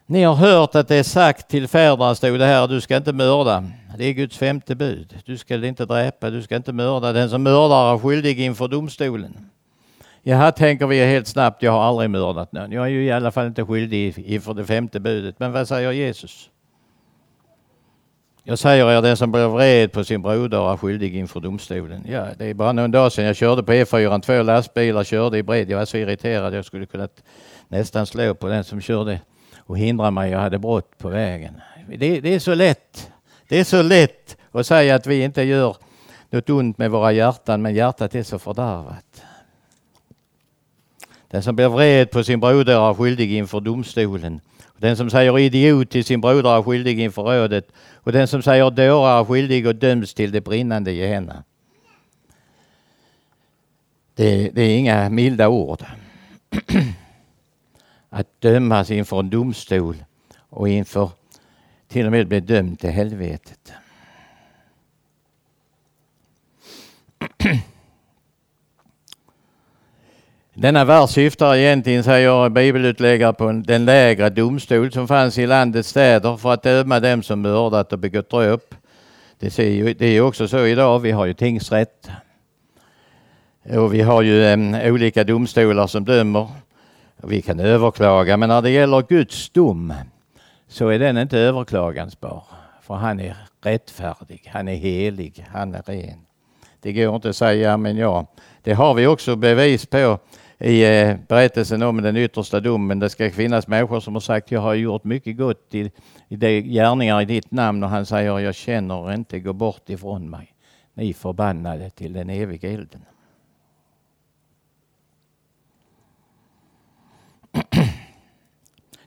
Ni 0.05 0.23
har 0.23 0.35
hört 0.35 0.75
att 0.75 0.87
det 0.87 0.95
är 0.95 1.03
sagt 1.03 1.47
till 1.47 1.67
fäderna, 1.67 2.15
stod 2.15 2.39
det 2.39 2.45
här, 2.45 2.67
du 2.67 2.81
ska 2.81 2.97
inte 2.97 3.13
mörda. 3.13 3.63
Det 3.97 4.05
är 4.05 4.13
Guds 4.13 4.37
femte 4.37 4.75
bud. 4.75 5.21
Du 5.25 5.37
ska 5.37 5.65
inte 5.65 5.85
dräpa, 5.85 6.29
du 6.29 6.41
ska 6.41 6.55
inte 6.55 6.73
mörda. 6.73 7.13
Den 7.13 7.29
som 7.29 7.43
mördar 7.43 7.93
är 7.93 7.97
skyldig 7.97 8.39
inför 8.39 8.67
domstolen. 8.67 9.49
Ja, 10.27 10.35
här 10.35 10.51
tänker 10.51 10.88
vi 10.88 11.05
helt 11.05 11.27
snabbt, 11.27 11.63
jag 11.63 11.71
har 11.71 11.83
aldrig 11.83 12.09
mördat 12.09 12.51
någon. 12.51 12.71
Jag 12.71 12.85
är 12.85 12.89
ju 12.89 13.05
i 13.05 13.11
alla 13.11 13.31
fall 13.31 13.47
inte 13.47 13.65
skyldig 13.65 14.17
inför 14.17 14.53
det 14.53 14.65
femte 14.65 14.99
budet. 14.99 15.39
Men 15.39 15.51
vad 15.51 15.67
säger 15.67 15.91
Jesus? 15.91 16.49
Jag 18.43 18.59
säger 18.59 18.91
er, 18.91 19.01
den 19.01 19.17
som 19.17 19.31
blir 19.31 19.47
vred 19.47 19.91
på 19.91 20.03
sin 20.03 20.21
broder 20.21 20.73
är 20.73 20.77
skyldig 20.77 21.15
inför 21.15 21.39
domstolen. 21.39 22.05
Ja, 22.09 22.25
det 22.38 22.45
är 22.45 22.53
bara 22.53 22.71
någon 22.71 22.91
dag 22.91 23.11
sedan 23.11 23.25
jag 23.25 23.35
körde 23.35 23.63
på 23.63 23.71
E4, 23.71 24.21
två 24.21 24.43
lastbilar 24.43 25.03
körde 25.03 25.38
i 25.38 25.43
bred. 25.43 25.69
Jag 25.69 25.77
var 25.77 25.85
så 25.85 25.97
irriterad 25.97 26.53
jag 26.53 26.65
skulle 26.65 26.85
kunna 26.85 27.07
nästan 27.67 28.05
slå 28.05 28.35
på 28.35 28.47
den 28.47 28.63
som 28.63 28.81
körde 28.81 29.19
och 29.57 29.77
hindra 29.77 30.11
mig. 30.11 30.31
Jag 30.31 30.39
hade 30.39 30.59
brott 30.59 30.97
på 30.97 31.09
vägen. 31.09 31.61
Det, 31.97 32.19
det, 32.19 32.35
är 32.35 32.39
så 32.39 32.53
lätt. 32.53 33.11
Det 33.49 33.59
är 33.59 33.63
så 33.63 33.81
lätt 33.81 34.38
att 34.51 34.67
säga 34.67 34.95
att 34.95 35.07
vi 35.07 35.23
inte 35.23 35.43
gör 35.43 35.75
något 36.29 36.49
ont 36.49 36.77
med 36.77 36.91
våra 36.91 37.11
hjärtan, 37.11 37.61
men 37.61 37.75
hjärtat 37.75 38.15
är 38.15 38.23
så 38.23 38.39
fördärvat. 38.39 39.14
Den 41.31 41.43
som 41.43 41.55
blir 41.55 41.67
vred 41.67 42.11
på 42.11 42.23
sin 42.23 42.39
broder 42.39 42.89
är 42.89 42.93
skyldig 42.93 43.33
inför 43.33 43.59
domstolen. 43.59 44.41
Den 44.77 44.97
som 44.97 45.09
säger 45.09 45.39
idiot 45.39 45.89
till 45.89 46.05
sin 46.05 46.21
broder 46.21 46.57
är 46.57 46.61
skyldig 46.61 46.99
inför 46.99 47.23
rådet 47.23 47.67
och 47.93 48.11
den 48.11 48.27
som 48.27 48.41
säger 48.41 48.71
dåre 48.71 49.09
är 49.09 49.25
skyldig 49.25 49.67
och 49.67 49.75
döms 49.75 50.13
till 50.13 50.31
det 50.31 50.41
brinnande 50.41 50.91
Gehenna. 50.91 51.43
Det, 54.15 54.49
det 54.49 54.61
är 54.61 54.77
inga 54.77 55.09
milda 55.09 55.49
ord. 55.49 55.83
Att 58.09 58.41
dömas 58.41 58.91
inför 58.91 59.19
en 59.19 59.29
domstol 59.29 59.95
och 60.49 60.69
inför 60.69 61.09
till 61.88 62.05
och 62.05 62.11
med 62.11 62.27
bli 62.27 62.39
dömd 62.39 62.79
till 62.79 62.89
helvetet. 62.89 63.73
Denna 70.65 70.86
vers 70.86 71.10
syftar 71.10 71.56
egentligen, 71.56 72.04
säger 72.04 72.49
bibelutläggare, 72.49 73.34
på 73.34 73.51
den 73.51 73.86
lägre 73.86 74.30
domstol 74.30 74.91
som 74.91 75.08
fanns 75.08 75.38
i 75.38 75.47
landets 75.47 75.89
städer 75.89 76.38
för 76.38 76.54
att 76.54 76.63
döma 76.63 76.99
dem 76.99 77.23
som 77.23 77.41
mördat 77.41 77.93
och 77.93 77.99
begått 77.99 78.30
dråp. 78.30 78.75
Det 79.39 79.60
är 79.60 80.04
ju 80.04 80.21
också 80.21 80.47
så 80.47 80.65
idag, 80.65 80.99
vi 80.99 81.12
har 81.12 81.25
ju 81.25 81.34
tingsrätt. 81.34 82.10
Och 83.63 83.93
vi 83.93 84.01
har 84.01 84.21
ju 84.21 84.91
olika 84.91 85.23
domstolar 85.23 85.88
som 85.88 86.06
dömer. 86.06 86.47
Vi 87.17 87.41
kan 87.41 87.60
överklaga, 87.60 88.38
men 88.38 88.49
när 88.49 88.62
det 88.62 88.69
gäller 88.69 89.01
Guds 89.01 89.49
dom 89.49 89.93
så 90.67 90.88
är 90.88 90.99
den 90.99 91.17
inte 91.17 91.39
överklagansbar. 91.39 92.43
För 92.82 92.93
han 92.93 93.19
är 93.19 93.36
rättfärdig, 93.62 94.49
han 94.54 94.67
är 94.67 94.75
helig, 94.75 95.45
han 95.54 95.75
är 95.75 95.82
ren. 95.82 96.19
Det 96.82 96.93
går 96.93 97.15
inte 97.15 97.30
att 97.30 97.36
säga 97.36 97.78
men 97.78 97.97
ja. 97.97 98.25
Det 98.63 98.73
har 98.73 98.93
vi 98.93 99.08
också 99.08 99.36
bevis 99.36 99.86
på 99.86 100.19
i 100.57 100.83
eh, 100.83 101.17
berättelsen 101.27 101.81
om 101.83 102.01
den 102.01 102.17
yttersta 102.17 102.59
domen. 102.59 102.99
Det 102.99 103.09
ska 103.09 103.31
finnas 103.31 103.67
människor 103.67 103.99
som 103.99 104.13
har 104.13 104.21
sagt 104.21 104.51
jag 104.51 104.61
har 104.61 104.73
gjort 104.73 105.03
mycket 105.03 105.37
gott 105.37 105.75
i, 105.75 105.91
i 106.27 106.35
de 106.35 106.61
gärningar 106.61 107.21
i 107.21 107.25
ditt 107.25 107.51
namn 107.51 107.83
och 107.83 107.89
han 107.89 108.05
säger 108.05 108.39
jag 108.39 108.55
känner 108.55 109.13
inte, 109.13 109.39
gå 109.39 109.53
bort 109.53 109.89
ifrån 109.89 110.29
mig. 110.29 110.53
Ni 110.93 111.13
förbannade 111.13 111.89
till 111.89 112.13
den 112.13 112.29
eviga 112.29 112.69
elden. 112.69 113.01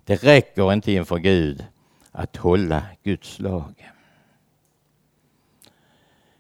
Det 0.05 0.25
räcker 0.25 0.73
inte 0.73 0.93
inför 0.93 1.19
Gud 1.19 1.65
att 2.13 2.37
hålla 2.37 2.83
Guds 3.03 3.39
lag. 3.39 3.91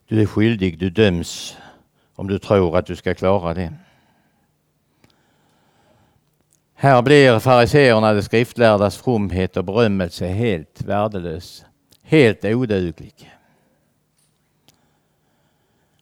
Du 0.06 0.22
är 0.22 0.26
skyldig, 0.26 0.78
du 0.78 0.90
döms 0.90 1.56
om 2.14 2.28
du 2.28 2.38
tror 2.38 2.76
att 2.76 2.86
du 2.86 2.96
ska 2.96 3.14
klara 3.14 3.54
det. 3.54 3.74
Här 6.80 7.02
blir 7.02 7.38
fariseerna, 7.38 8.12
de 8.12 8.22
skriftlärdas 8.22 8.96
fromhet 8.96 9.56
och 9.56 9.64
berömmelse 9.64 10.26
helt 10.26 10.82
värdelös, 10.82 11.64
helt 12.02 12.44
oduglig. 12.44 13.32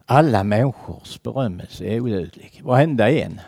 Alla 0.07 0.45
människors 0.45 1.23
berömmelse 1.23 1.85
är 1.85 2.01
oduglig, 2.01 2.61
varenda 2.65 3.11
en. 3.11 3.41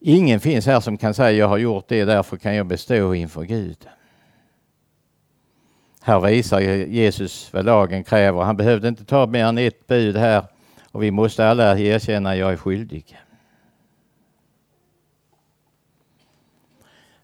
Ingen 0.00 0.40
finns 0.40 0.66
här 0.66 0.80
som 0.80 0.98
kan 0.98 1.14
säga 1.14 1.30
jag 1.30 1.48
har 1.48 1.58
gjort 1.58 1.88
det, 1.88 2.04
därför 2.04 2.36
kan 2.36 2.54
jag 2.54 2.66
bestå 2.66 3.14
inför 3.14 3.42
Gud. 3.42 3.88
Här 6.02 6.20
visar 6.20 6.60
Jesus 6.60 7.52
vad 7.52 7.64
lagen 7.64 8.04
kräver. 8.04 8.42
Han 8.42 8.56
behövde 8.56 8.88
inte 8.88 9.04
ta 9.04 9.26
mer 9.26 9.44
än 9.44 9.58
ett 9.58 9.86
bud 9.86 10.16
här 10.16 10.44
och 10.92 11.02
vi 11.02 11.10
måste 11.10 11.48
alla 11.48 11.78
erkänna 11.78 12.30
att 12.30 12.38
jag 12.38 12.52
är 12.52 12.56
skyldig. 12.56 13.18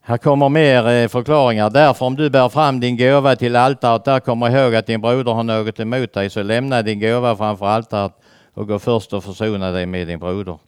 Här 0.02 0.18
kommer 0.18 0.48
mer 0.48 0.88
eh, 0.88 1.08
förklaringar. 1.08 1.70
Därför 1.70 2.06
om 2.06 2.16
du 2.16 2.30
bär 2.30 2.48
fram 2.48 2.80
din 2.80 2.96
gåva 2.96 3.36
till 3.36 3.56
altaret, 3.56 4.04
där 4.04 4.20
kommer 4.20 4.50
ihåg 4.50 4.74
att 4.74 4.86
din 4.86 5.00
broder 5.00 5.32
har 5.32 5.42
något 5.42 5.80
emot 5.80 6.12
dig, 6.12 6.30
så 6.30 6.42
lämna 6.42 6.82
din 6.82 7.00
gåva 7.00 7.36
framför 7.36 7.66
altaret 7.66 8.12
och 8.54 8.68
gå 8.68 8.78
först 8.78 9.12
och 9.12 9.24
försona 9.24 9.70
dig 9.70 9.86
med 9.86 10.06
din 10.06 10.18
broder. 10.18 10.58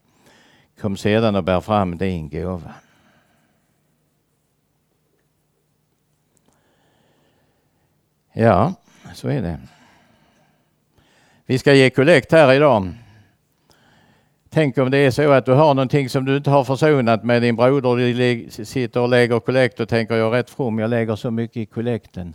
Kom 0.81 0.97
sedan 0.97 1.37
och 1.37 1.45
bär 1.45 1.61
fram 1.61 1.99
din 1.99 2.29
gåva. 2.29 2.75
Ja, 8.33 8.75
så 9.14 9.29
är 9.29 9.42
det. 9.42 9.59
Vi 11.47 11.59
ska 11.59 11.75
ge 11.75 11.90
kollekt 11.90 12.33
här 12.33 12.53
idag. 12.53 12.95
Tänk 14.55 14.79
om 14.79 14.91
det 14.91 14.99
är 14.99 15.11
så 15.11 15.33
att 15.33 15.47
du 15.47 15.53
har 15.53 15.75
någonting 15.75 16.09
som 16.09 16.25
du 16.25 16.37
inte 16.37 16.51
har 16.51 16.65
försonat 16.65 17.25
med 17.25 17.43
din 17.43 17.57
broder. 17.57 17.97
Du 17.97 18.65
sitter 18.65 19.01
och 19.01 19.09
lägger 19.09 19.41
kollekt 19.41 19.81
och 19.81 19.88
tänker 19.88 20.15
jag 20.15 20.27
är 20.27 20.31
rätt 20.31 20.51
from, 20.51 20.79
jag 20.79 20.91
lägger 20.91 21.17
så 21.17 21.31
mycket 21.31 21.57
i 21.57 21.67
kollekten. 21.67 22.35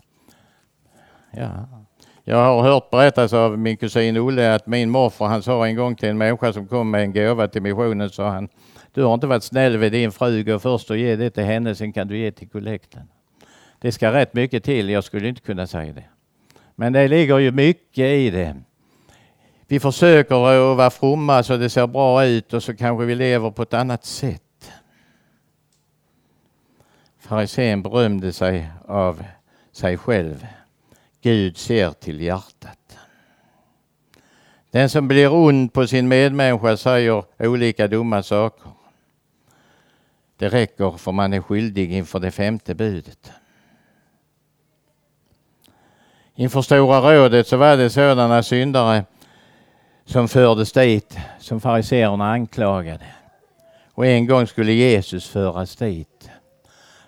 Ja. 1.31 1.69
Jag 2.23 2.37
har 2.37 2.61
hört 2.61 2.89
berättas 2.89 3.33
av 3.33 3.59
min 3.59 3.77
kusin 3.77 4.17
Olle 4.17 4.55
att 4.55 4.67
min 4.67 4.89
morfar 4.89 5.27
han 5.27 5.43
sa 5.43 5.67
en 5.67 5.75
gång 5.75 5.95
till 5.95 6.09
en 6.09 6.17
människa 6.17 6.53
som 6.53 6.67
kom 6.67 6.91
med 6.91 7.01
en 7.01 7.13
gåva 7.13 7.47
till 7.47 7.61
missionen 7.61 8.09
sa 8.09 8.29
han 8.29 8.49
Du 8.93 9.03
har 9.03 9.13
inte 9.13 9.27
varit 9.27 9.43
snäll 9.43 9.77
vid 9.77 9.91
din 9.91 10.11
fru, 10.11 10.43
gå 10.43 10.59
först 10.59 10.89
och 10.89 10.97
ge 10.97 11.15
det 11.15 11.29
till 11.29 11.43
henne, 11.43 11.75
sen 11.75 11.93
kan 11.93 12.07
du 12.07 12.17
ge 12.17 12.31
till 12.31 12.49
kollekten. 12.49 13.07
Det 13.79 13.91
ska 13.91 14.13
rätt 14.13 14.33
mycket 14.33 14.63
till, 14.63 14.89
jag 14.89 15.03
skulle 15.03 15.27
inte 15.27 15.41
kunna 15.41 15.67
säga 15.67 15.93
det. 15.93 16.05
Men 16.75 16.93
det 16.93 17.07
ligger 17.07 17.37
ju 17.37 17.51
mycket 17.51 18.05
i 18.05 18.29
det. 18.29 18.55
Vi 19.67 19.79
försöker 19.79 20.35
att 20.35 20.77
vara 20.77 20.89
fromma 20.89 21.43
så 21.43 21.57
det 21.57 21.69
ser 21.69 21.87
bra 21.87 22.25
ut 22.25 22.53
och 22.53 22.63
så 22.63 22.75
kanske 22.75 23.05
vi 23.05 23.15
lever 23.15 23.51
på 23.51 23.61
ett 23.61 23.73
annat 23.73 24.05
sätt. 24.05 24.71
Farisén 27.19 27.83
berömde 27.83 28.33
sig 28.33 28.69
av 28.87 29.23
sig 29.71 29.97
själv. 29.97 30.47
Gud 31.21 31.57
ser 31.57 31.91
till 31.91 32.21
hjärtat. 32.21 32.97
Den 34.71 34.89
som 34.89 35.07
blir 35.07 35.33
ond 35.33 35.73
på 35.73 35.87
sin 35.87 36.07
medmänniska 36.07 36.77
säger 36.77 37.23
olika 37.37 37.87
dumma 37.87 38.23
saker. 38.23 38.71
Det 40.37 40.49
räcker 40.49 40.91
för 40.97 41.11
man 41.11 41.33
är 41.33 41.41
skyldig 41.41 41.93
inför 41.93 42.19
det 42.19 42.31
femte 42.31 42.75
budet. 42.75 43.31
Inför 46.35 46.61
Stora 46.61 47.15
rådet 47.15 47.47
så 47.47 47.57
var 47.57 47.77
det 47.77 47.89
sådana 47.89 48.43
syndare 48.43 49.05
som 50.07 50.27
fördes 50.27 50.71
dit 50.71 51.17
som 51.39 51.61
fariseerna 51.61 52.31
anklagade. 52.31 53.05
Och 53.93 54.05
en 54.05 54.27
gång 54.27 54.47
skulle 54.47 54.71
Jesus 54.71 55.29
föras 55.29 55.75
dit. 55.75 56.29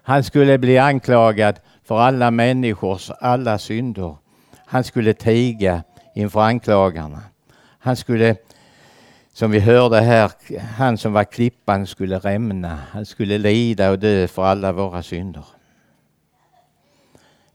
Han 0.03 0.23
skulle 0.23 0.57
bli 0.57 0.77
anklagad 0.77 1.59
för 1.83 1.99
alla 1.99 2.31
människors 2.31 3.11
alla 3.19 3.57
synder. 3.57 4.15
Han 4.65 4.83
skulle 4.83 5.13
tiga 5.13 5.83
inför 6.15 6.41
anklagarna. 6.41 7.21
Han 7.79 7.95
skulle, 7.95 8.35
som 9.33 9.51
vi 9.51 9.59
hörde 9.59 10.01
här, 10.01 10.31
han 10.77 10.97
som 10.97 11.13
var 11.13 11.23
klippan 11.23 11.87
skulle 11.87 12.19
rämna. 12.19 12.79
Han 12.91 13.05
skulle 13.05 13.37
lida 13.37 13.91
och 13.91 13.99
dö 13.99 14.27
för 14.27 14.43
alla 14.43 14.71
våra 14.71 15.03
synder. 15.03 15.45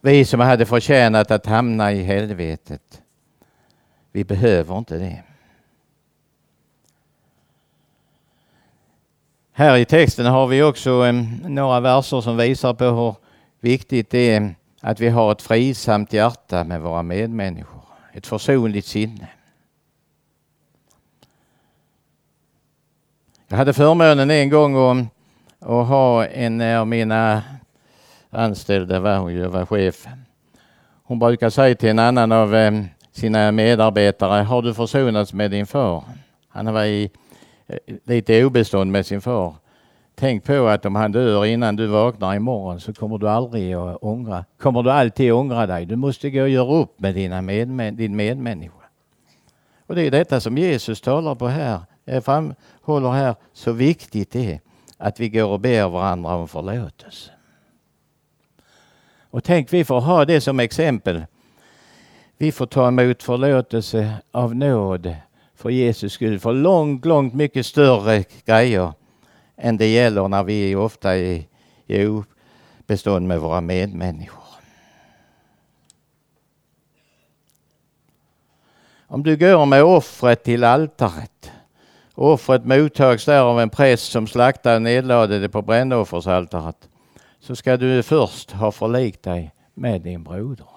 Vi 0.01 0.25
som 0.25 0.41
hade 0.41 0.67
förtjänat 0.67 1.31
att 1.31 1.47
hamna 1.47 1.93
i 1.93 2.03
helvetet, 2.03 3.03
vi 4.13 4.25
behöver 4.25 4.79
inte 4.79 4.99
det. 4.99 5.23
Här 9.57 9.77
i 9.77 9.85
texten 9.85 10.27
har 10.27 10.47
vi 10.47 10.63
också 10.63 11.13
några 11.49 11.81
verser 11.81 12.21
som 12.21 12.37
visar 12.37 12.75
på 12.75 12.85
hur 12.85 13.15
viktigt 13.61 14.11
det 14.11 14.31
är 14.31 14.55
att 14.81 15.01
vi 15.01 15.09
har 15.09 15.33
ett 15.33 15.43
frisamt 15.43 16.13
hjärta 16.13 16.65
med 16.65 16.81
våra 16.81 17.03
medmänniskor. 17.03 17.83
Ett 18.13 18.27
försonligt 18.27 18.87
sinne. 18.87 19.29
Jag 23.49 23.57
hade 23.57 23.73
förmånen 23.73 24.31
en 24.31 24.51
gång 24.51 24.77
att, 24.77 25.07
att 25.61 25.87
ha 25.87 26.27
en 26.27 26.61
av 26.61 26.87
mina 26.87 27.43
anställda, 28.31 29.01
var 29.01 29.17
hon 29.17 29.33
ju, 29.33 29.47
var 29.47 29.67
chef. 29.67 30.07
Hon 31.05 31.19
brukar 31.19 31.51
säga 31.51 31.75
till 31.75 31.89
en 31.89 31.99
annan 31.99 32.33
av 32.33 32.85
sina 33.13 33.53
medarbetare, 33.53 34.43
har 34.43 34.63
du 34.63 34.75
försonats 34.75 35.33
med 35.33 35.51
din 35.51 35.67
far? 35.67 36.05
Han 36.49 36.73
var 36.73 36.85
i 36.85 37.11
Eh, 37.67 37.79
lite 38.05 38.45
obestånd 38.45 38.93
med 38.93 39.07
sin 39.07 39.21
far. 39.21 39.55
Tänk 40.15 40.45
på 40.45 40.67
att 40.67 40.87
om 40.87 40.95
han 40.95 41.13
dör 41.13 41.45
innan 41.45 41.77
du 41.77 41.87
vaknar 41.87 42.35
imorgon 42.35 42.81
så 42.81 42.93
kommer 42.93 43.19
du 43.19 43.29
aldrig 43.29 43.75
att 43.75 43.97
ångra, 44.03 44.45
kommer 44.59 44.83
du 44.83 44.91
alltid 44.91 45.33
ångra 45.33 45.67
dig. 45.67 45.87
Du 45.87 45.97
måste 45.97 46.31
gå 46.31 46.43
och 46.43 46.49
göra 46.49 46.73
upp 46.75 47.01
med 47.01 47.15
dina 47.15 47.43
medmän, 47.43 47.97
din 47.97 48.17
medmänniska. 48.17 48.85
Och 49.87 49.95
det 49.95 50.07
är 50.07 50.11
detta 50.11 50.41
som 50.41 50.59
Jesus 50.59 51.01
talar 51.01 51.35
på 51.35 51.49
här. 51.49 51.81
Jag 52.05 52.25
framhåller 52.25 53.11
här 53.11 53.35
så 53.53 53.73
viktigt 53.73 54.31
det 54.31 54.53
är 54.53 54.61
att 54.99 55.21
vi 55.21 55.29
går 55.29 55.49
och 55.49 55.61
ber 55.61 55.89
varandra 55.89 56.35
om 56.35 56.49
förlåtelse. 56.49 57.31
Och 59.31 59.45
tänk, 59.45 59.73
vi 59.73 59.85
får 59.85 60.01
ha 60.01 60.25
det 60.25 60.41
som 60.41 60.61
exempel. 60.61 61.25
Vi 62.39 62.53
får 62.53 62.67
ta 62.67 62.89
emot 62.89 63.23
förlåtelse 63.23 64.15
av 64.33 64.55
nåd 64.55 65.17
för 65.65 65.71
Jesus 65.71 66.13
skull, 66.13 66.41
för 66.41 66.53
långt, 66.53 67.05
långt 67.05 67.35
mycket 67.35 67.67
större 67.67 68.25
grejer 68.45 68.93
än 69.57 69.77
det 69.77 69.87
gäller 69.87 70.29
när 70.29 70.43
vi 70.43 70.75
ofta 70.75 71.17
är 71.17 71.45
i 71.87 72.07
obestånd 72.07 73.29
med 73.29 73.41
våra 73.41 73.61
medmänniskor. 73.61 74.45
Om 79.07 79.23
du 79.23 79.37
går 79.37 79.67
med 79.67 79.85
offret 79.85 80.45
till 80.45 80.65
altaret, 80.65 81.53
offret 82.15 82.65
mottags 82.65 83.25
där 83.25 83.41
av 83.41 83.61
en 83.61 83.71
präst 83.71 84.13
som 84.13 84.27
slaktade 84.27 84.77
och 84.77 84.83
nedlade 84.83 85.39
det 85.39 85.49
på 85.49 85.63
brännoffersaltaret, 85.63 86.89
så 87.41 87.57
ska 87.57 87.77
du 87.77 88.03
först 88.03 88.51
ha 88.51 88.73
förlikt 88.73 89.23
dig 89.23 89.53
med 89.75 90.03
din 90.03 90.25
broder 90.25 90.74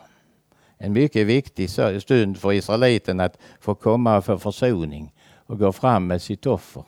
en 0.77 0.93
mycket 0.93 1.27
viktig 1.27 1.69
stund 1.69 2.37
för 2.37 2.53
israeliten 2.53 3.19
att 3.19 3.37
få 3.59 3.75
komma 3.75 4.21
för 4.21 4.37
försoning 4.37 5.13
och 5.35 5.59
gå 5.59 5.71
fram 5.71 6.07
med 6.07 6.21
sitt 6.21 6.45
offer. 6.45 6.83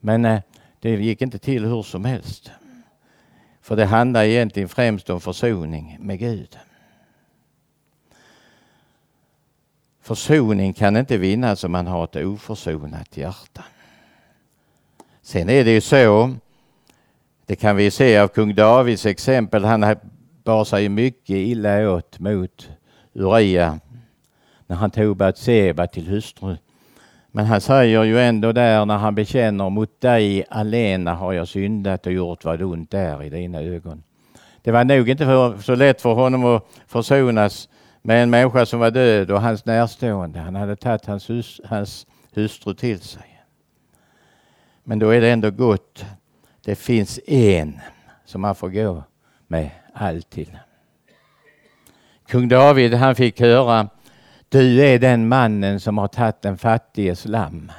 Men 0.00 0.24
eh, 0.24 0.40
det 0.80 0.90
gick 0.90 1.22
inte 1.22 1.38
till 1.38 1.64
hur 1.64 1.82
som 1.82 2.04
helst. 2.04 2.50
För 3.60 3.76
det 3.76 3.84
handlar 3.84 4.24
egentligen 4.24 4.68
främst 4.68 5.10
om 5.10 5.20
försoning 5.20 5.96
med 6.00 6.18
Gud. 6.18 6.58
Försoning 10.00 10.72
kan 10.72 10.96
inte 10.96 11.16
vinnas 11.16 11.64
om 11.64 11.72
man 11.72 11.86
har 11.86 12.04
ett 12.04 12.16
oförsonat 12.16 13.16
hjärta. 13.16 13.64
Sen 15.22 15.48
är 15.48 15.64
det 15.64 15.70
ju 15.70 15.80
så, 15.80 16.34
det 17.46 17.56
kan 17.56 17.76
vi 17.76 17.90
se 17.90 18.18
av 18.18 18.28
kung 18.28 18.54
Davids 18.54 19.06
exempel, 19.06 19.64
han 19.64 19.96
bar 20.44 20.64
sig 20.64 20.88
mycket 20.88 21.36
illa 21.36 21.90
åt 21.90 22.18
mot 22.18 22.68
Uria 23.16 23.80
när 24.66 24.76
han 24.76 24.90
tog 24.90 25.16
Batseba 25.16 25.86
till 25.86 26.06
hustru. 26.06 26.56
Men 27.30 27.46
han 27.46 27.60
säger 27.60 28.04
ju 28.04 28.20
ändå 28.20 28.52
där 28.52 28.84
när 28.84 28.96
han 28.96 29.14
bekänner 29.14 29.70
mot 29.70 30.00
dig 30.00 30.44
alena 30.50 31.14
har 31.14 31.32
jag 31.32 31.48
syndat 31.48 32.06
och 32.06 32.12
gjort 32.12 32.44
vad 32.44 32.62
ont 32.62 32.94
är 32.94 33.22
i 33.22 33.30
dina 33.30 33.60
ögon. 33.60 34.02
Det 34.62 34.72
var 34.72 34.84
nog 34.84 35.08
inte 35.08 35.24
för, 35.24 35.58
så 35.58 35.74
lätt 35.74 36.00
för 36.00 36.14
honom 36.14 36.44
att 36.44 36.66
försonas 36.86 37.68
med 38.02 38.22
en 38.22 38.30
människa 38.30 38.66
som 38.66 38.80
var 38.80 38.90
död 38.90 39.30
och 39.30 39.42
hans 39.42 39.64
närstående. 39.64 40.38
Han 40.38 40.54
hade 40.54 40.76
tagit 40.76 41.06
hans, 41.06 41.30
hus, 41.30 41.60
hans 41.64 42.06
hustru 42.34 42.74
till 42.74 43.00
sig. 43.00 43.42
Men 44.84 44.98
då 44.98 45.10
är 45.10 45.20
det 45.20 45.30
ändå 45.30 45.50
gott. 45.50 46.04
Det 46.64 46.74
finns 46.74 47.20
en 47.26 47.80
som 48.24 48.40
man 48.40 48.54
får 48.54 48.68
gå 48.68 49.04
med 49.46 49.70
allt 49.92 50.30
till. 50.30 50.58
Kung 52.28 52.48
David 52.48 52.94
han 52.94 53.14
fick 53.14 53.40
höra 53.40 53.88
du 54.48 54.80
är 54.80 54.98
den 54.98 55.28
mannen 55.28 55.80
som 55.80 55.98
har 55.98 56.08
tagit 56.08 56.42
den 56.42 56.58
fattiges 56.58 57.24
lamm 57.24 57.72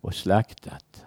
och 0.00 0.14
slaktat. 0.14 1.04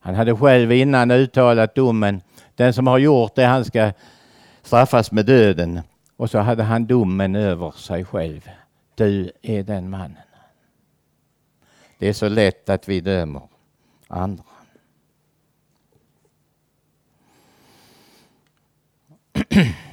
Han 0.00 0.14
hade 0.14 0.36
själv 0.36 0.72
innan 0.72 1.10
uttalat 1.10 1.74
domen. 1.74 2.22
Den 2.54 2.72
som 2.72 2.86
har 2.86 2.98
gjort 2.98 3.34
det 3.34 3.44
han 3.44 3.64
ska 3.64 3.92
straffas 4.62 5.12
med 5.12 5.26
döden. 5.26 5.80
Och 6.16 6.30
så 6.30 6.38
hade 6.38 6.62
han 6.62 6.86
domen 6.86 7.36
över 7.36 7.70
sig 7.70 8.04
själv. 8.04 8.50
Du 8.94 9.32
är 9.42 9.62
den 9.62 9.90
mannen. 9.90 10.16
Det 11.98 12.08
är 12.08 12.12
så 12.12 12.28
lätt 12.28 12.68
att 12.68 12.88
vi 12.88 13.00
dömer 13.00 13.42
andra. 14.08 14.44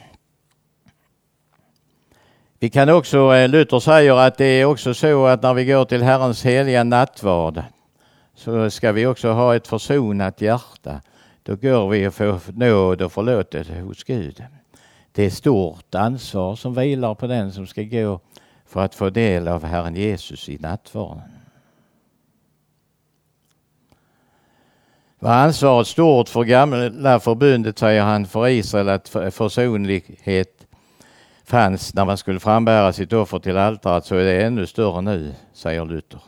Vi 2.61 2.69
kan 2.69 2.89
också, 2.89 3.35
eh, 3.35 3.49
Luther 3.49 3.79
säger 3.79 4.15
att 4.15 4.37
det 4.37 4.45
är 4.45 4.65
också 4.65 4.93
så 4.93 5.25
att 5.25 5.43
när 5.43 5.53
vi 5.53 5.65
går 5.65 5.85
till 5.85 6.03
Herrens 6.03 6.45
heliga 6.45 6.83
nattvard 6.83 7.63
så 8.35 8.69
ska 8.69 8.91
vi 8.91 9.05
också 9.05 9.31
ha 9.31 9.55
ett 9.55 9.67
försonat 9.67 10.41
hjärta. 10.41 11.01
Då 11.43 11.55
går 11.55 11.89
vi 11.89 12.07
och 12.07 12.13
får 12.13 12.51
nåd 12.53 13.01
och 13.01 13.11
förlåtelse 13.11 13.79
hos 13.81 14.03
Gud. 14.03 14.43
Det 15.11 15.25
är 15.25 15.29
stort 15.29 15.95
ansvar 15.95 16.55
som 16.55 16.73
vilar 16.73 17.15
på 17.15 17.27
den 17.27 17.51
som 17.51 17.67
ska 17.67 17.83
gå 17.83 18.19
för 18.65 18.81
att 18.81 18.95
få 18.95 19.09
del 19.09 19.47
av 19.47 19.63
Herren 19.63 19.95
Jesus 19.95 20.49
i 20.49 20.57
nattvarden. 20.57 21.31
Var 25.19 25.33
ansvaret 25.33 25.87
stort 25.87 26.29
för 26.29 26.43
gamla 26.43 27.19
förbundet, 27.19 27.79
säger 27.79 28.01
han, 28.01 28.25
för 28.25 28.47
Israel 28.47 28.89
att 28.89 29.09
försonlighet 29.31 30.58
fanns 31.49 31.93
när 31.93 32.05
man 32.05 32.17
skulle 32.17 32.39
frambära 32.39 32.93
sitt 32.93 33.13
offer 33.13 33.39
till 33.39 33.57
altaret 33.57 34.05
så 34.05 34.15
är 34.15 34.23
det 34.23 34.43
ännu 34.43 34.67
större 34.67 35.01
nu, 35.01 35.33
säger 35.53 35.85
Luther. 35.85 36.21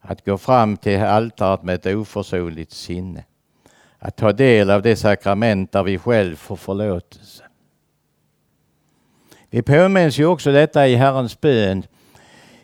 Att 0.00 0.24
gå 0.24 0.38
fram 0.38 0.76
till 0.76 1.00
altaret 1.00 1.62
med 1.62 1.74
ett 1.74 1.86
oförsonligt 1.86 2.72
sinne. 2.72 3.24
Att 3.98 4.16
ta 4.16 4.32
del 4.32 4.70
av 4.70 4.82
det 4.82 4.96
sakrament 4.96 5.72
där 5.72 5.82
vi 5.82 5.98
själv 5.98 6.36
får 6.36 6.56
förlåtelse. 6.56 7.44
Vi 9.50 9.62
påminns 9.62 10.18
ju 10.18 10.26
också 10.26 10.52
detta 10.52 10.88
i 10.88 10.94
Herrens 10.94 11.40
bön 11.40 11.82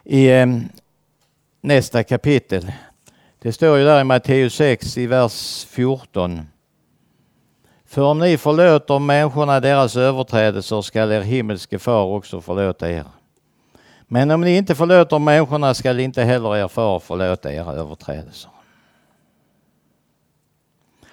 i 0.05 0.31
eh, 0.31 0.47
nästa 1.61 2.03
kapitel. 2.03 2.73
Det 3.39 3.53
står 3.53 3.79
ju 3.79 3.85
där 3.85 4.01
i 4.01 4.05
Matteus 4.05 4.55
6 4.55 4.99
i 4.99 5.07
vers 5.07 5.67
14. 5.71 6.47
För 7.95 8.03
om 8.03 8.19
ni 8.19 8.39
förlåter 8.39 8.99
människorna 8.99 9.61
deras 9.61 9.97
överträdelser 9.97 10.83
skall 10.83 11.13
er 11.13 11.21
himmelske 11.21 11.79
far 11.79 12.05
också 12.05 12.41
förlåta 12.41 12.91
er. 12.91 13.05
Men 14.07 14.31
om 14.31 14.41
ni 14.41 14.57
inte 14.57 14.75
förlåter 14.75 15.19
människorna 15.19 15.75
skall 15.75 16.01
inte 16.01 16.23
heller 16.23 16.57
er 16.57 16.69
far 16.69 16.99
förlåta 17.01 17.53
era 17.53 17.73
överträdelser. 17.73 18.51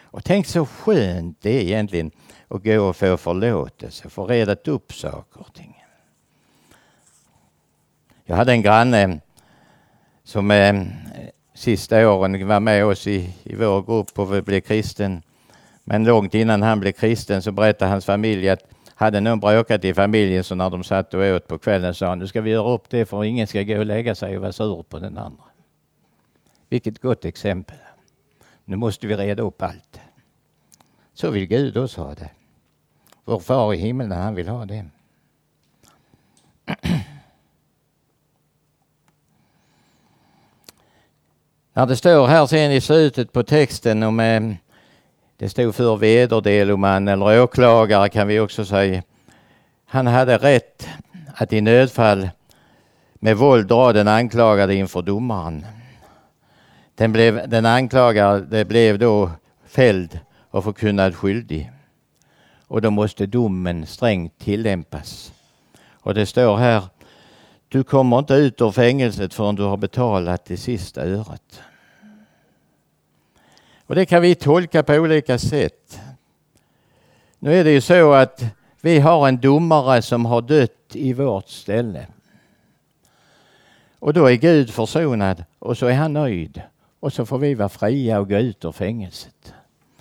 Och 0.02 0.24
tänk 0.24 0.48
så 0.48 0.65
skönt 0.65 1.38
det 1.41 1.50
är 1.50 1.62
egentligen 1.62 2.12
att 2.48 2.63
gå 2.63 2.82
och 2.82 2.96
få 2.96 3.17
förlåtelse, 3.17 4.10
få 4.10 4.26
redat 4.26 4.67
upp 4.67 4.94
saker 4.94 5.39
och 5.41 5.54
ting. 5.54 5.84
Jag 8.26 8.36
hade 8.36 8.52
en 8.52 8.62
granne 8.62 9.20
som 10.24 10.52
eh, 10.52 10.86
sista 11.54 12.10
åren 12.10 12.48
var 12.48 12.60
med 12.60 12.86
oss 12.86 13.08
i, 13.08 13.34
i 13.44 13.56
vår 13.56 13.82
grupp 13.82 14.20
och 14.20 14.44
blev 14.44 14.62
kristen. 14.62 15.24
Men 15.84 16.04
långt 16.04 16.34
innan 16.36 16.62
han 16.62 16.80
blev 16.80 16.91
kristen 16.91 17.41
så 17.41 17.52
berättade 17.52 17.91
hans 17.91 18.06
familj 18.06 18.50
att 18.50 18.63
hade 19.02 19.20
någon 19.22 19.39
bråkat 19.39 19.86
i 19.86 19.94
familjen 19.94 20.44
så 20.44 20.56
när 20.56 20.70
de 20.70 20.84
satt 20.84 21.13
och 21.13 21.22
åt 21.22 21.48
på 21.48 21.58
kvällen 21.58 21.94
sa 21.94 22.08
han 22.08 22.20
nu 22.20 22.28
ska 22.28 22.41
vi 22.41 22.52
göra 22.52 22.70
upp 22.70 22.89
det 22.89 23.06
för 23.06 23.24
ingen 23.24 23.48
ska 23.48 23.63
gå 23.63 23.80
och 23.80 23.86
lägga 23.86 24.15
sig 24.15 24.36
och 24.36 24.41
vara 24.41 24.52
sur 24.52 24.84
på 24.84 25.00
den 25.00 25.17
andra. 25.17 25.44
Vilket 26.70 27.02
gott 27.02 27.26
exempel. 27.26 27.78
Nu 28.65 28.76
måste 28.76 29.08
vi 29.08 29.15
reda 29.15 29.44
upp 29.44 29.62
allt. 29.62 30.00
Så 31.13 31.32
vill 31.32 31.46
Gud 31.46 31.78
också 31.78 32.02
ha 32.02 32.13
det. 32.13 32.30
Vår 33.26 33.39
far 33.39 33.74
i 33.74 33.78
himlen 33.78 34.12
han 34.12 34.36
vill 34.36 34.48
ha 34.48 34.65
det. 34.65 34.86
När 41.74 41.86
det 41.86 41.96
står 41.96 42.28
här 42.28 42.46
sen 42.46 42.72
i 42.72 42.82
slutet 42.82 43.32
på 43.32 43.44
texten 43.44 44.04
om 44.04 44.20
eh, 44.20 44.54
det 45.42 45.50
stod 45.50 45.76
för 45.76 45.96
vederdeloman 45.96 47.08
eller 47.08 47.42
åklagare 47.44 48.10
kan 48.10 48.28
vi 48.28 48.40
också 48.40 48.66
säga. 48.66 49.04
Han 49.86 50.08
hade 50.08 50.38
rätt 50.38 50.88
att 51.34 51.54
i 51.54 51.62
nödfall 51.62 52.30
med 53.14 53.38
våld 53.38 53.68
dra 53.68 53.94
den 53.94 54.08
anklagade 54.08 54.76
inför 54.76 55.02
domaren. 55.02 55.66
Den, 56.96 57.12
blev, 57.12 57.50
den 57.50 57.66
anklagade 57.66 58.66
blev 58.66 59.00
då 59.00 59.32
fälld 59.66 60.20
och 60.52 60.64
förkunnad 60.64 61.16
skyldig. 61.16 61.72
Och 62.68 62.82
då 62.82 62.92
måste 62.92 63.26
domen 63.26 63.86
strängt 63.86 64.40
tillämpas. 64.40 65.34
Och 65.92 66.14
det 66.14 66.26
står 66.26 66.58
här, 66.58 66.84
du 67.68 67.84
kommer 67.84 68.20
inte 68.20 68.34
ut 68.34 68.62
ur 68.62 68.72
fängelset 68.72 69.34
förrän 69.34 69.56
du 69.56 69.64
har 69.64 69.78
betalat 69.78 70.46
det 70.46 70.58
sista 70.58 71.02
öret. 71.02 71.62
Och 73.92 73.96
det 73.96 74.06
kan 74.06 74.22
vi 74.22 74.36
tolka 74.36 74.84
på 74.84 74.94
olika 74.94 75.38
sätt. 75.38 76.00
Nu 77.40 77.54
är 77.54 77.64
det 77.64 77.72
ju 77.72 77.82
så 77.82 78.14
att 78.14 78.44
vi 78.82 79.00
har 79.00 79.28
en 79.28 79.38
domare 79.38 80.02
som 80.02 80.26
har 80.26 80.42
dött 80.42 80.92
i 80.94 81.14
vårt 81.14 81.50
ställe. 81.50 82.08
Och 84.00 84.14
då 84.14 84.26
är 84.26 84.36
Gud 84.36 84.70
försonad 84.70 85.44
och 85.60 85.78
så 85.78 85.86
är 85.86 85.94
han 85.94 86.14
nöjd. 86.14 86.62
Och 87.00 87.14
så 87.14 87.26
får 87.26 87.38
vi 87.38 87.54
vara 87.54 87.70
fria 87.70 88.20
och 88.20 88.30
gå 88.30 88.36
ut 88.36 88.66
ur 88.66 88.72
fängelset. 88.72 89.54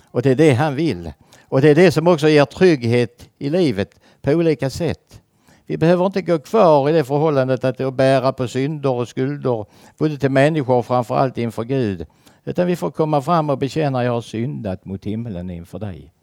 Och 0.03 0.21
det 0.21 0.31
är 0.31 0.35
det 0.35 0.53
han 0.53 0.75
vill. 0.75 1.13
Och 1.43 1.61
det 1.61 1.69
är 1.69 1.75
det 1.75 1.91
som 1.91 2.07
också 2.07 2.29
ger 2.29 2.45
trygghet 2.45 3.29
i 3.37 3.49
livet 3.49 3.99
på 4.21 4.31
olika 4.31 4.69
sätt. 4.69 5.21
Vi 5.65 5.77
behöver 5.77 6.05
inte 6.05 6.21
gå 6.21 6.39
kvar 6.39 6.89
i 6.89 6.93
det 6.93 7.03
förhållandet 7.03 7.63
att 7.63 7.77
det 7.77 7.91
bära 7.91 8.33
på 8.33 8.47
synder 8.47 8.91
och 8.91 9.07
skulder, 9.07 9.65
både 9.97 10.17
till 10.17 10.31
människor 10.31 10.75
och 10.75 10.85
framförallt 10.85 11.37
inför 11.37 11.63
Gud. 11.63 12.05
Utan 12.43 12.67
vi 12.67 12.75
får 12.75 12.91
komma 12.91 13.21
fram 13.21 13.49
och 13.49 13.57
bekänna 13.57 14.03
jag 14.03 14.11
har 14.11 14.21
syndat 14.21 14.85
mot 14.85 15.05
himlen 15.05 15.49
inför 15.49 15.79
dig. 15.79 16.13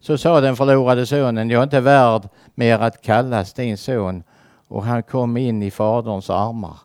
Så 0.00 0.18
sa 0.18 0.40
den 0.40 0.56
förlorade 0.56 1.06
sonen, 1.06 1.50
jag 1.50 1.58
är 1.58 1.62
inte 1.62 1.80
värd 1.80 2.28
mer 2.54 2.78
att 2.78 3.02
kallas 3.02 3.52
din 3.52 3.78
son. 3.78 4.22
Och 4.68 4.84
han 4.84 5.02
kom 5.02 5.36
in 5.36 5.62
i 5.62 5.70
faderns 5.70 6.30
armar 6.30 6.76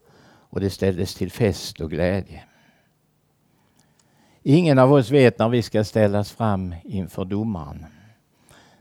och 0.49 0.59
det 0.59 0.69
ställdes 0.69 1.15
till 1.15 1.31
fest 1.31 1.81
och 1.81 1.89
glädje. 1.89 2.43
Ingen 4.43 4.79
av 4.79 4.93
oss 4.93 5.11
vet 5.11 5.39
när 5.39 5.49
vi 5.49 5.61
ska 5.61 5.83
ställas 5.83 6.31
fram 6.31 6.75
inför 6.83 7.25
domaren. 7.25 7.85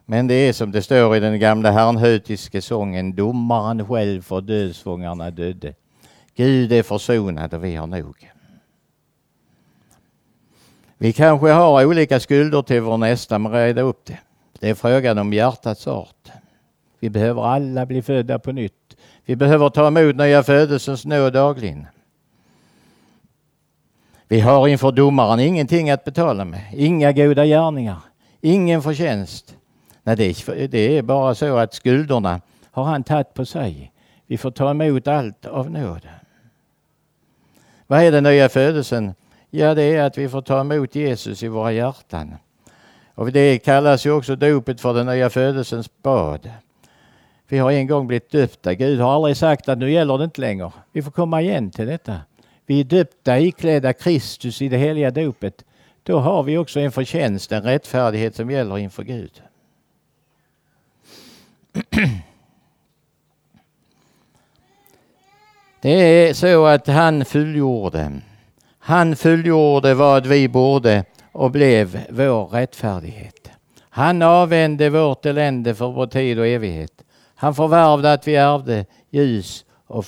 Men 0.05 0.27
det 0.27 0.35
är 0.35 0.53
som 0.53 0.71
det 0.71 0.83
står 0.83 1.17
i 1.17 1.21
den 1.21 1.39
gamla 1.39 1.71
herrnhutiske 1.71 2.63
sången, 2.63 3.15
domaren 3.15 3.89
själv 3.89 4.23
för 4.23 4.41
dödsfångarna 4.41 5.31
dödde. 5.31 5.75
Gud 6.35 6.73
är 6.73 6.83
försonad 6.83 7.55
och 7.55 7.65
vi 7.65 7.75
har 7.75 7.87
nog. 7.87 8.36
Vi 10.99 11.13
kanske 11.13 11.51
har 11.51 11.85
olika 11.85 12.21
skulder 12.21 12.63
till 12.63 12.81
vår 12.81 12.97
nästa, 12.97 13.39
men 13.39 13.53
reda 13.53 13.81
upp 13.83 14.05
det. 14.05 14.19
Det 14.61 14.69
är 14.69 14.75
frågan 14.75 15.19
om 15.19 15.33
hjärtats 15.33 15.87
art. 15.87 16.31
Vi 17.01 17.11
behöver 17.11 17.47
alla 17.47 17.87
bli 17.87 18.03
födda 18.03 18.39
på 18.39 18.53
nytt. 18.53 18.97
Vi 19.25 19.37
behöver 19.37 19.69
ta 19.69 19.87
emot 19.87 20.17
nya 20.17 20.43
födelsens 20.43 21.05
nåd 21.05 21.33
dagligen. 21.33 21.87
Vi 24.29 24.41
har 24.41 24.69
inför 24.69 24.93
domaren 24.93 25.41
ingenting 25.41 25.91
att 25.91 26.05
betala 26.05 26.45
med, 26.45 26.65
inga 26.75 27.13
goda 27.13 27.47
gärningar, 27.47 27.99
ingen 28.41 28.83
förtjänst. 28.83 29.57
Nej, 30.03 30.17
det 30.71 30.99
är 30.99 31.03
bara 31.03 31.35
så 31.35 31.57
att 31.57 31.75
skulderna 31.75 32.41
har 32.71 32.85
han 32.85 33.05
tagit 33.05 33.35
på 33.35 33.45
sig. 33.45 33.93
Vi 34.27 34.39
får 34.39 34.51
ta 34.51 34.71
emot 34.71 35.09
allt 35.09 35.47
av 35.47 35.71
nåd. 35.71 36.09
Vad 37.87 38.03
är 38.03 38.13
den 38.13 38.25
nya 38.25 38.49
födelsen? 38.49 39.15
Ja, 39.59 39.75
det 39.75 39.83
är 39.83 40.03
att 40.03 40.19
vi 40.19 40.29
får 40.29 40.43
ta 40.43 40.61
emot 40.61 40.95
Jesus 40.95 41.43
i 41.43 41.49
våra 41.49 41.73
hjärtan. 41.73 42.35
Och 43.15 43.33
det 43.33 43.59
kallas 43.59 44.07
ju 44.07 44.11
också 44.11 44.37
dopet 44.37 44.81
för 44.81 44.95
den 44.95 45.07
nya 45.07 45.31
födelsens 45.31 46.03
bad. 46.03 46.51
Vi 47.49 47.59
har 47.59 47.71
en 47.71 47.87
gång 47.87 48.07
blivit 48.07 48.31
döpta. 48.31 48.75
Gud 48.75 49.01
har 49.01 49.15
aldrig 49.15 49.37
sagt 49.37 49.69
att 49.69 49.79
nu 49.79 49.91
gäller 49.91 50.19
det 50.19 50.25
inte 50.25 50.41
längre. 50.41 50.73
Vi 50.93 51.03
får 51.03 51.11
komma 51.11 51.43
igen 51.43 51.71
till 51.71 51.87
detta. 51.87 52.21
Vi 52.67 52.81
är 52.81 52.85
döpta 52.85 53.39
iklädda 53.39 53.93
Kristus 53.93 54.63
i 54.63 54.69
det 54.69 54.77
heliga 54.77 55.11
dopet. 55.11 55.65
Då 56.03 56.19
har 56.19 56.43
vi 56.43 56.59
också 56.59 56.81
en 56.81 56.93
förtjänst, 56.93 57.53
en 57.53 57.63
rättfärdighet 57.63 58.37
som 58.37 58.51
gäller 58.51 58.79
inför 58.79 59.03
Gud. 59.03 59.43
Det 65.81 65.91
är 65.91 66.35
så 66.35 66.67
att 66.67 66.87
han 66.87 67.25
fullgjorde 67.25 68.21
han 68.87 69.17
fullgjorde 69.17 69.95
vad 69.95 70.27
vi 70.27 70.49
borde 70.49 71.05
och 71.33 71.51
blev 71.51 72.07
vår 72.11 72.47
rättfärdighet. 72.47 73.51
Han 73.81 74.23
avvände 74.23 74.91
vårt 74.91 75.27
elände 75.27 75.75
för 75.75 75.93
vår 75.93 76.07
tid 76.07 76.39
och 76.39 76.47
evighet. 76.47 77.05
Han 77.35 77.55
förvärvde 77.55 78.13
att 78.13 78.29
vi 78.29 78.37
ärvde 78.37 78.87
ljus 79.11 79.65
och 79.87 80.05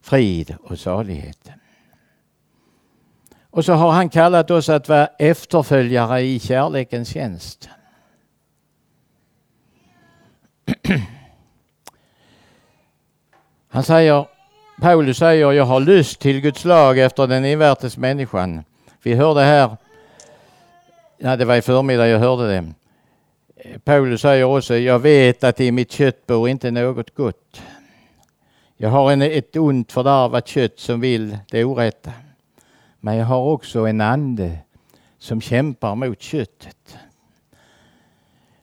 frid 0.00 0.56
och 0.62 0.78
salighet. 0.78 1.50
Och 3.50 3.64
så 3.64 3.72
har 3.72 3.90
han 3.90 4.08
kallat 4.08 4.50
oss 4.50 4.68
att 4.68 4.88
vara 4.88 5.06
efterföljare 5.06 6.20
i 6.20 6.38
kärlekens 6.38 7.08
tjänst. 7.08 7.68
Han 13.68 13.82
säger 13.82 14.33
Paulus 14.80 15.18
säger, 15.18 15.52
jag 15.52 15.64
har 15.64 15.80
lust 15.80 16.20
till 16.20 16.40
Guds 16.40 16.64
lag 16.64 16.98
efter 16.98 17.26
den 17.26 17.44
invärtes 17.44 17.96
människan. 17.96 18.64
Vi 19.02 19.14
hörde 19.14 19.40
här, 19.40 19.76
ja, 21.18 21.36
det 21.36 21.44
var 21.44 21.56
i 21.56 21.62
förmiddag 21.62 22.08
jag 22.08 22.18
hörde 22.18 22.48
det. 22.48 22.72
Paulus 23.84 24.20
säger 24.20 24.44
också, 24.44 24.76
jag 24.76 24.98
vet 24.98 25.44
att 25.44 25.60
i 25.60 25.72
mitt 25.72 25.92
kött 25.92 26.26
bor 26.26 26.48
inte 26.48 26.70
något 26.70 27.14
gott. 27.14 27.62
Jag 28.76 28.88
har 28.88 29.12
en, 29.12 29.22
ett 29.22 29.56
ont 29.56 29.92
fördärvat 29.92 30.48
kött 30.48 30.78
som 30.78 31.00
vill 31.00 31.38
det 31.50 31.64
orätta. 31.64 32.12
Men 33.00 33.16
jag 33.16 33.26
har 33.26 33.42
också 33.42 33.86
en 33.86 34.00
ande 34.00 34.58
som 35.18 35.40
kämpar 35.40 35.94
mot 35.94 36.22
köttet. 36.22 36.96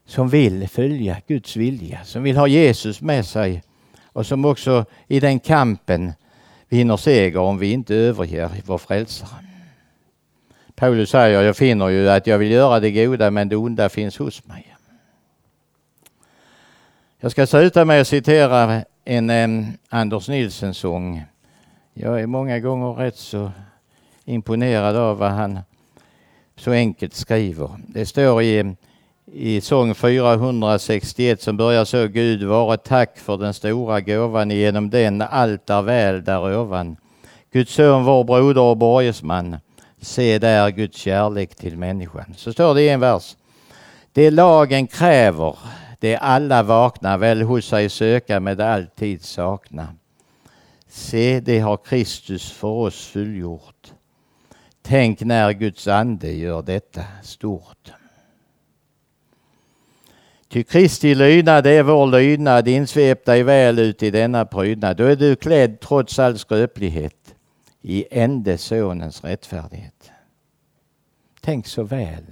Som 0.06 0.30
vill 0.30 0.70
följa 0.70 1.18
Guds 1.28 1.56
vilja, 1.56 2.04
som 2.04 2.24
vill 2.24 2.38
ha 2.38 2.48
Jesus 2.48 3.02
med 3.02 3.26
sig 3.26 3.64
och 4.14 4.26
som 4.26 4.46
också 4.46 4.86
i 5.08 5.20
den 5.20 5.40
kampen 5.40 6.14
vinner 6.70 6.98
seger 6.98 7.40
om 7.40 7.58
vi 7.58 7.72
inte 7.72 7.96
överger 7.96 8.50
vår 8.66 8.78
frälsare. 8.78 9.30
Paulus 10.76 11.10
säger, 11.10 11.42
jag 11.42 11.58
finner 11.58 11.88
ju 11.88 12.10
att 12.10 12.28
jag 12.28 12.38
vill 12.38 12.52
göra 12.52 12.80
det 12.80 12.92
goda 12.92 13.32
men 13.32 13.50
det 13.50 13.56
onda 13.56 13.90
finns 13.90 14.18
hos 14.18 14.46
mig. 14.46 14.76
Jag 17.20 17.32
ska 17.32 17.48
sluta 17.48 17.86
med 17.86 18.02
att 18.02 18.08
citera 18.08 18.84
en 19.06 19.30
eh, 19.30 19.74
Anders 19.90 20.28
Nilsson-sång. 20.28 21.24
Jag 21.94 22.22
är 22.22 22.28
många 22.28 22.60
gånger 22.60 22.94
rätt 22.94 23.18
så 23.18 23.52
imponerad 24.26 24.96
av 24.96 25.18
vad 25.18 25.32
han 25.32 25.60
så 26.56 26.72
enkelt 26.72 27.14
skriver. 27.14 27.70
Det 27.88 28.06
står 28.06 28.42
i 28.42 28.76
i 29.34 29.62
sång 29.62 29.96
461 29.96 31.42
som 31.42 31.58
börjar 31.58 31.86
så 31.86 32.08
Gud 32.08 32.44
vare 32.44 32.78
tack 32.78 33.20
för 33.20 33.38
den 33.38 33.54
stora 33.54 34.02
gåvan 34.02 34.52
genom 34.52 34.90
den 34.90 35.22
allt 35.22 35.70
är 35.70 35.82
väl 35.82 36.24
där 36.24 36.58
ovan. 36.58 36.98
Guds 37.52 37.74
son 37.74 38.04
vår 38.04 38.24
broder 38.24 38.62
och 38.62 38.78
borgesman. 38.78 39.58
Se 40.02 40.40
där 40.40 40.70
Guds 40.70 40.98
kärlek 40.98 41.56
till 41.56 41.78
människan. 41.78 42.34
Så 42.38 42.54
står 42.54 42.76
det 42.76 42.82
i 42.82 42.90
en 42.90 43.00
vers. 43.00 43.36
Det 44.14 44.32
lagen 44.32 44.88
kräver, 44.88 45.56
det 46.00 46.18
alla 46.18 46.64
vakna 46.64 47.18
väl 47.18 47.42
hos 47.42 47.66
sig 47.66 47.90
söka 47.90 48.40
med 48.40 48.62
alltid 48.62 49.24
sakna. 49.24 49.88
Se, 50.88 51.40
det 51.40 51.60
har 51.60 51.78
Kristus 51.78 52.52
för 52.52 52.68
oss 52.68 53.06
fullgjort. 53.06 53.92
Tänk 54.82 55.22
när 55.22 55.52
Guds 55.52 55.88
ande 55.88 56.32
gör 56.32 56.62
detta 56.62 57.02
stort. 57.24 57.92
Ty 60.52 60.64
Kristi 60.64 61.16
lydnad 61.16 61.68
är 61.68 61.84
vår 61.84 62.08
lydnad, 62.08 62.68
insvep 62.68 63.26
dig 63.26 63.44
väl 63.44 63.80
ut 63.80 64.04
i 64.04 64.12
denna 64.12 64.46
prydnad. 64.46 64.98
Då 64.98 65.04
är 65.04 65.16
du 65.16 65.36
klädd 65.36 65.80
trots 65.80 66.20
all 66.20 66.38
skröplighet 66.38 67.36
i 67.82 68.06
ende 68.12 68.58
sonens 68.58 69.24
rättfärdighet. 69.24 70.12
Tänk 71.42 71.68
så 71.68 71.84
väl 71.84 72.24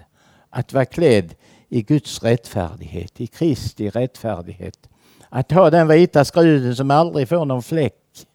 att 0.49 0.73
vara 0.73 0.85
klädd 0.85 1.35
i 1.69 1.81
Guds 1.81 2.23
rättfärdighet, 2.23 3.21
i 3.21 3.27
Kristi 3.27 3.89
rättfärdighet. 3.89 4.89
Att 5.29 5.51
ha 5.51 5.69
den 5.69 5.87
vita 5.87 6.25
skruden 6.25 6.75
som 6.75 6.91
aldrig 6.91 7.29
får 7.29 7.45
någon 7.45 7.63
fläck. 7.63 8.25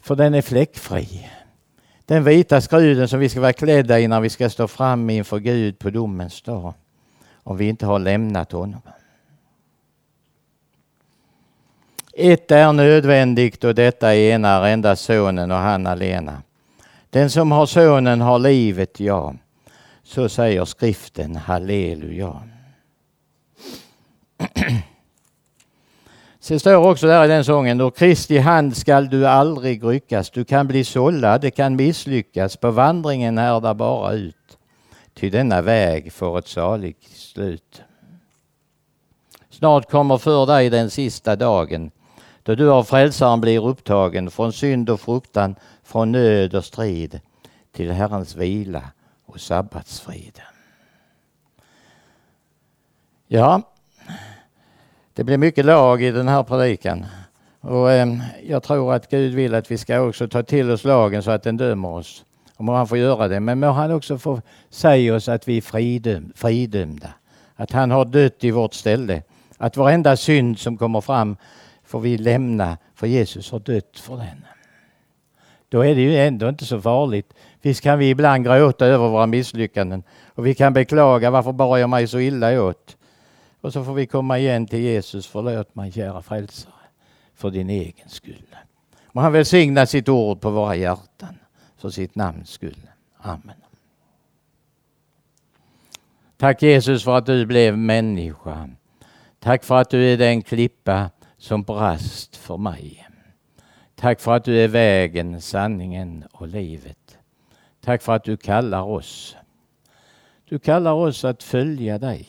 För 0.00 0.16
den 0.16 0.34
är 0.34 0.42
fläckfri. 0.42 1.28
Den 2.06 2.24
vita 2.24 2.60
skruden 2.60 3.08
som 3.08 3.20
vi 3.20 3.28
ska 3.28 3.40
vara 3.40 3.52
klädda 3.52 4.00
i 4.00 4.08
när 4.08 4.20
vi 4.20 4.30
ska 4.30 4.50
stå 4.50 4.68
fram 4.68 5.10
inför 5.10 5.38
Gud 5.38 5.78
på 5.78 5.90
domens 5.90 6.42
dag. 6.42 6.74
Om 7.42 7.56
vi 7.56 7.68
inte 7.68 7.86
har 7.86 7.98
lämnat 7.98 8.52
honom. 8.52 8.80
Ett 12.12 12.50
är 12.50 12.72
nödvändigt 12.72 13.64
och 13.64 13.74
detta 13.74 14.16
enar 14.16 14.66
endast 14.66 15.04
sonen 15.04 15.50
och 15.50 15.56
han 15.56 15.86
alena. 15.86 16.42
Den 17.10 17.30
som 17.30 17.52
har 17.52 17.66
sonen 17.66 18.20
har 18.20 18.38
livet, 18.38 19.00
ja. 19.00 19.34
Så 20.02 20.28
säger 20.28 20.64
skriften, 20.64 21.36
halleluja. 21.36 22.42
Det 26.48 26.58
står 26.58 26.74
också 26.74 27.06
där 27.06 27.24
i 27.24 27.28
den 27.28 27.44
sången, 27.44 27.78
då 27.78 27.90
Kristi 27.90 28.38
hand 28.38 28.76
skall 28.76 29.08
du 29.08 29.26
aldrig 29.26 29.84
ryckas. 29.84 30.30
Du 30.30 30.44
kan 30.44 30.66
bli 30.66 30.84
sållad, 30.84 31.40
det 31.40 31.50
kan 31.50 31.76
misslyckas, 31.76 32.56
på 32.56 32.70
vandringen 32.70 33.38
härdar 33.38 33.74
bara 33.74 34.12
ut. 34.12 34.39
Ty 35.20 35.30
denna 35.30 35.62
väg 35.62 36.12
får 36.12 36.38
ett 36.38 36.48
saligt 36.48 37.02
slut. 37.02 37.82
Snart 39.50 39.90
kommer 39.90 40.18
för 40.18 40.46
dig 40.46 40.70
den 40.70 40.90
sista 40.90 41.36
dagen, 41.36 41.90
då 42.42 42.54
du 42.54 42.70
av 42.70 42.84
frälsaren 42.84 43.40
blir 43.40 43.66
upptagen 43.66 44.30
från 44.30 44.52
synd 44.52 44.90
och 44.90 45.00
fruktan, 45.00 45.54
från 45.82 46.12
nöd 46.12 46.54
och 46.54 46.64
strid, 46.64 47.20
till 47.72 47.90
Herrens 47.90 48.36
vila 48.36 48.82
och 49.26 49.40
sabbatsfrid. 49.40 50.40
Ja, 53.26 53.62
det 55.14 55.24
blir 55.24 55.38
mycket 55.38 55.64
lag 55.64 56.02
i 56.02 56.10
den 56.10 56.28
här 56.28 56.42
predikan. 56.42 57.06
Och 57.60 57.92
eh, 57.92 58.08
jag 58.42 58.62
tror 58.62 58.94
att 58.94 59.10
Gud 59.10 59.34
vill 59.34 59.54
att 59.54 59.70
vi 59.70 59.78
ska 59.78 60.00
också 60.00 60.28
ta 60.28 60.42
till 60.42 60.70
oss 60.70 60.84
lagen 60.84 61.22
så 61.22 61.30
att 61.30 61.42
den 61.42 61.56
dömer 61.56 61.88
oss. 61.88 62.24
Må 62.60 62.74
han 62.74 62.86
få 62.86 62.96
göra 62.96 63.28
det. 63.28 63.40
Men 63.40 63.60
må 63.60 63.66
han 63.66 63.92
också 63.92 64.18
få 64.18 64.40
säga 64.70 65.14
oss 65.14 65.28
att 65.28 65.48
vi 65.48 65.56
är 65.56 65.60
fridöm, 65.60 66.32
fridömda. 66.36 67.12
Att 67.56 67.72
han 67.72 67.90
har 67.90 68.04
dött 68.04 68.44
i 68.44 68.50
vårt 68.50 68.74
ställe. 68.74 69.22
Att 69.58 69.76
varenda 69.76 70.16
synd 70.16 70.58
som 70.58 70.76
kommer 70.76 71.00
fram 71.00 71.36
får 71.84 72.00
vi 72.00 72.18
lämna 72.18 72.78
för 72.94 73.06
Jesus 73.06 73.50
har 73.50 73.58
dött 73.58 73.98
för 73.98 74.16
den. 74.16 74.44
Då 75.68 75.84
är 75.84 75.94
det 75.94 76.00
ju 76.00 76.16
ändå 76.16 76.48
inte 76.48 76.64
så 76.64 76.80
farligt. 76.80 77.34
Visst 77.62 77.80
kan 77.80 77.98
vi 77.98 78.10
ibland 78.10 78.44
gråta 78.44 78.86
över 78.86 79.08
våra 79.08 79.26
misslyckanden 79.26 80.02
och 80.34 80.46
vi 80.46 80.54
kan 80.54 80.72
beklaga 80.72 81.30
varför 81.30 81.52
bar 81.52 81.76
jag 81.76 81.90
mig 81.90 82.06
så 82.06 82.18
illa 82.18 82.62
åt. 82.62 82.96
Och 83.60 83.72
så 83.72 83.84
får 83.84 83.94
vi 83.94 84.06
komma 84.06 84.38
igen 84.38 84.66
till 84.66 84.80
Jesus. 84.80 85.26
Förlåt 85.26 85.74
mig 85.74 85.92
kära 85.92 86.22
frälsare 86.22 86.72
för 87.34 87.50
din 87.50 87.70
egen 87.70 88.08
skull. 88.08 88.46
Må 89.12 89.20
han 89.20 89.32
välsigna 89.32 89.86
sitt 89.86 90.08
ord 90.08 90.40
på 90.40 90.50
våra 90.50 90.76
hjärtan 90.76 91.39
för 91.80 91.90
sitt 91.90 92.14
namns 92.14 92.50
skull. 92.50 92.90
Amen. 93.16 93.56
Tack 96.36 96.62
Jesus 96.62 97.04
för 97.04 97.18
att 97.18 97.26
du 97.26 97.46
blev 97.46 97.78
människa. 97.78 98.70
Tack 99.38 99.64
för 99.64 99.76
att 99.76 99.90
du 99.90 100.12
är 100.12 100.16
den 100.16 100.42
klippa 100.42 101.10
som 101.36 101.62
brast 101.62 102.36
för 102.36 102.56
mig. 102.56 103.06
Tack 103.94 104.20
för 104.20 104.32
att 104.36 104.44
du 104.44 104.60
är 104.60 104.68
vägen, 104.68 105.40
sanningen 105.40 106.24
och 106.32 106.48
livet. 106.48 107.18
Tack 107.80 108.02
för 108.02 108.12
att 108.12 108.24
du 108.24 108.36
kallar 108.36 108.82
oss. 108.82 109.36
Du 110.44 110.58
kallar 110.58 110.92
oss 110.92 111.24
att 111.24 111.42
följa 111.42 111.98
dig. 111.98 112.28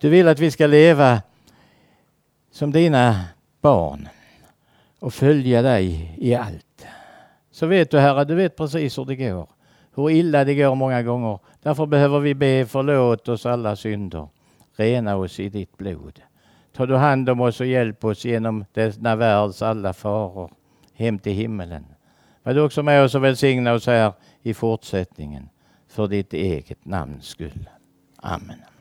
Du 0.00 0.08
vill 0.08 0.28
att 0.28 0.38
vi 0.38 0.50
ska 0.50 0.66
leva 0.66 1.22
som 2.50 2.72
dina 2.72 3.24
barn 3.60 4.08
och 4.98 5.14
följa 5.14 5.62
dig 5.62 6.14
i 6.18 6.34
allt. 6.34 6.86
Så 7.56 7.66
vet 7.66 7.90
du 7.90 7.98
Herre, 7.98 8.24
du 8.24 8.34
vet 8.34 8.56
precis 8.56 8.98
hur 8.98 9.04
det 9.04 9.16
går. 9.16 9.48
Hur 9.94 10.10
illa 10.10 10.44
det 10.44 10.54
går 10.54 10.74
många 10.74 11.02
gånger. 11.02 11.38
Därför 11.62 11.86
behöver 11.86 12.20
vi 12.20 12.34
be 12.34 12.66
förlåt 12.68 13.28
oss 13.28 13.46
alla 13.46 13.76
synder. 13.76 14.28
Rena 14.76 15.16
oss 15.16 15.40
i 15.40 15.48
ditt 15.48 15.76
blod. 15.76 16.20
Ta 16.72 16.86
du 16.86 16.96
hand 16.96 17.28
om 17.28 17.40
oss 17.40 17.60
och 17.60 17.66
hjälp 17.66 18.04
oss 18.04 18.24
genom 18.24 18.64
denna 18.72 19.16
världs 19.16 19.62
alla 19.62 19.92
faror 19.92 20.50
hem 20.94 21.18
till 21.18 21.32
himmelen. 21.32 21.84
Var 22.42 22.54
du 22.54 22.60
också 22.60 22.82
med 22.82 23.04
oss 23.04 23.14
och 23.14 23.24
välsigna 23.24 23.72
oss 23.72 23.86
här 23.86 24.12
i 24.42 24.54
fortsättningen 24.54 25.48
för 25.88 26.08
ditt 26.08 26.32
eget 26.32 26.84
namns 26.84 27.24
skull. 27.24 27.68
Amen. 28.16 28.75